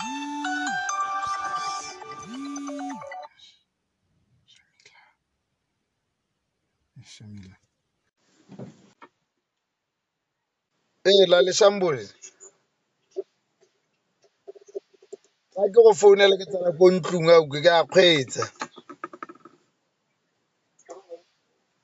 [7.04, 7.56] Shamila.
[11.06, 12.06] Ee, la lesambole.
[15.54, 18.44] Ga ke go founela ke tsena ko ntlong a ke a kgweetsa.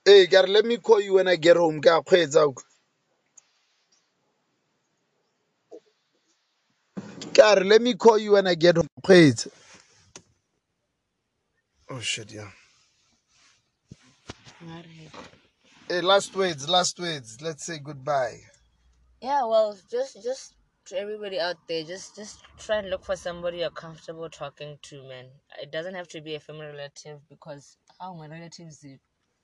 [0.07, 2.63] Ee, ke re let me call you when I get home ke a kgweetsa auka.
[7.35, 9.49] Ke re let me call you when I get home kgweetsa.
[11.91, 12.51] Oh shit, yeah.
[15.87, 17.41] Hey, last words, last words.
[17.41, 18.39] Let's say goodbye.
[19.21, 20.53] Yeah, well, just just
[20.87, 25.07] to everybody out there, just just try and look for somebody you're comfortable talking to,
[25.07, 25.27] man.
[25.61, 28.97] It doesn't have to be a family relative because how my relatives do.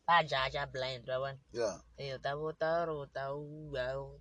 [0.06, 1.38] Ba jaja blind, one.
[1.54, 1.78] Yeah.
[1.98, 3.72] Eh, ta bo ta ro ta u.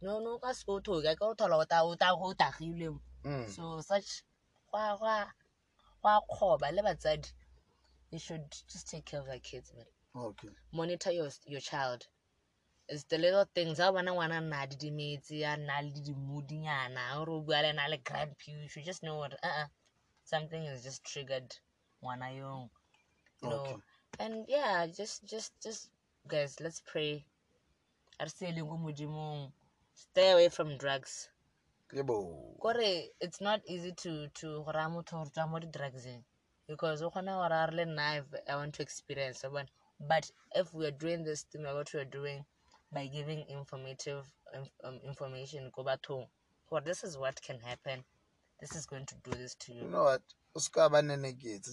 [0.01, 3.01] No no ka sko ga ka o thola ta o ta go.
[3.24, 3.49] Mm.
[3.51, 4.22] So such
[4.72, 5.24] wa wa
[6.05, 7.32] wa khoba le batsadi.
[8.12, 9.86] You should just take care of their kids, man.
[10.17, 10.49] Okay.
[10.73, 12.07] Monitor your your child.
[12.89, 17.33] it's the little things ha bona ngwana nna a didimetse a nna le dimodinyana ore
[17.33, 19.67] o bua le na le grumpy you should just know what uh-uh,
[20.25, 21.57] something is just triggered
[22.03, 22.71] ngwana yong.
[23.43, 23.61] You know?
[23.61, 23.77] Okay.
[24.19, 25.91] and yeah just just just
[26.29, 27.25] guys let's pray.
[28.21, 29.53] A re seeleng ko modimong.
[29.95, 31.29] Stay away from drugs.
[32.61, 36.23] Kore it's not easy to to go raya motho gore tswa mo di-drugseng
[36.69, 39.43] because o kgona gore a re le nna i want to experience.
[39.43, 39.69] Bona
[40.09, 42.44] but if we are doing this thing what we are doing
[42.92, 44.24] by giving informative
[44.55, 46.26] inf- um, information ko bathong
[46.70, 48.05] gore this is what can happen
[48.61, 50.22] this is going to do this to You you know what?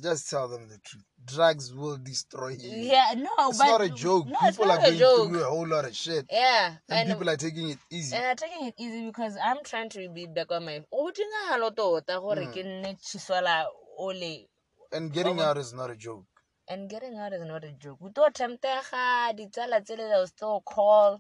[0.02, 1.04] Just tell them the truth.
[1.24, 2.72] Drugs will destroy you.
[2.92, 4.26] yeah no It's but not a joke.
[4.28, 5.30] no, people are going joke.
[5.30, 6.26] through a whole lot of shit.
[6.32, 8.16] yeah And, people are taking it easy.
[8.16, 11.76] and I'm taking it easy because I'm trying to be back on my o dingalo
[11.76, 12.02] gore
[12.46, 12.52] Mm.
[12.54, 13.66] ke nne chiswala
[14.00, 14.50] ole
[14.92, 16.26] And getting out is not a joke.
[16.68, 21.20] And getting out is not a joke o tlo temptega ditsala tsele they'll still call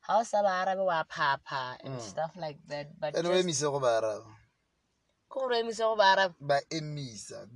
[0.00, 2.00] ha o sa ba arabe wa phapha and mm.
[2.00, 4.30] stuff like that but And just emisa go ba araba.
[5.30, 6.34] ke gore emisa go ba arabe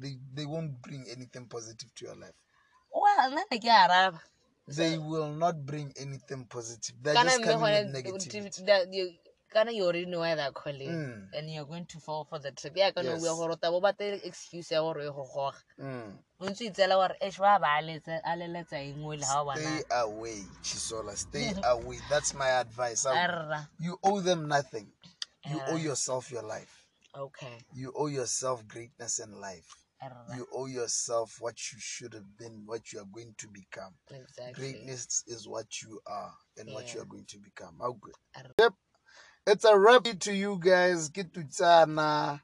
[0.00, 2.38] They they won't bring anything positive to your life.
[2.92, 4.20] well ne ke araba
[4.70, 6.94] They will not bring anything positive.
[7.02, 9.18] They're just coming with negativity.
[9.50, 11.28] Kana you already know why they're calling Mm.
[11.34, 13.20] and you're going to fall for the trip yeah kana Yes.
[13.20, 16.18] bua gore ta bo batle excuse ya gore e go goga Mm.
[16.40, 19.40] o ntse o itseela gore esh ba ba letse a leletsa eng o le ga
[19.40, 21.16] o bona Stay away, Chisola.
[21.16, 21.98] Stay away.
[22.08, 23.06] That's my advice.
[23.06, 24.86] I- you owe them nothing.
[25.44, 25.70] You Yeah.
[25.72, 26.86] owe yourself your life.
[27.14, 29.66] okay You owe yourself greatness in life.
[30.02, 30.24] Arra.
[30.36, 33.92] You owe yourself what you should have been, what you are going to become.
[34.10, 37.76] exactly Greatness is what you are and what you are going to become.
[37.80, 38.14] How good.
[38.36, 38.54] Arra.
[38.58, 38.74] Yep.
[39.46, 41.08] It's a wrap to you guys.
[41.08, 42.42] Kitutsana.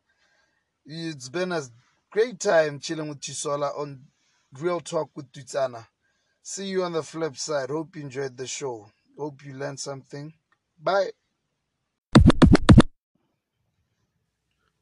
[0.87, 1.63] It's been a
[2.11, 4.07] great time chilling with Chisola on
[4.59, 5.87] Real Talk with Tutsana.
[6.43, 7.69] See you on the flip side.
[7.69, 8.89] Hope you enjoyed the show.
[9.19, 10.33] Hope you learned something.
[10.83, 11.11] Bye.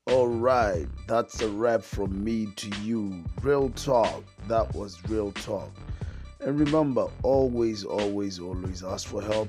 [0.06, 3.24] All right, that's a wrap from me to you.
[3.42, 4.22] Real talk.
[4.46, 5.72] That was real talk.
[6.40, 9.48] And remember, always, always, always ask for help.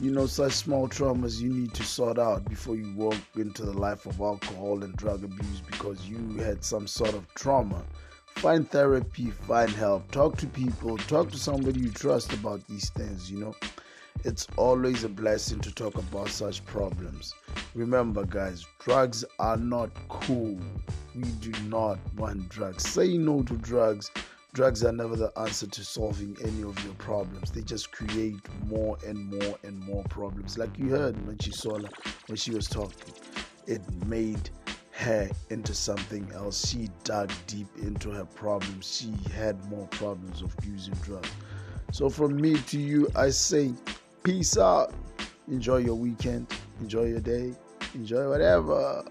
[0.00, 3.74] You know, such small traumas you need to sort out before you walk into the
[3.74, 7.82] life of alcohol and drug abuse because you had some sort of trauma.
[8.36, 13.30] Find therapy, find help, talk to people, talk to somebody you trust about these things,
[13.30, 13.54] you know.
[14.24, 17.34] It's always a blessing to talk about such problems.
[17.74, 20.58] Remember, guys, drugs are not cool.
[21.14, 22.88] We do not want drugs.
[22.88, 24.10] Say no to drugs.
[24.52, 27.52] Drugs are never the answer to solving any of your problems.
[27.52, 28.36] They just create
[28.66, 30.58] more and more and more problems.
[30.58, 31.52] Like you heard when she
[32.26, 33.14] when she was talking,
[33.68, 34.50] it made
[34.90, 36.68] her into something else.
[36.68, 38.98] She dug deep into her problems.
[38.98, 41.30] She had more problems of using drugs.
[41.92, 43.72] So from me to you, I say
[44.24, 44.92] peace out.
[45.48, 46.52] Enjoy your weekend.
[46.80, 47.54] Enjoy your day.
[47.94, 49.04] Enjoy whatever.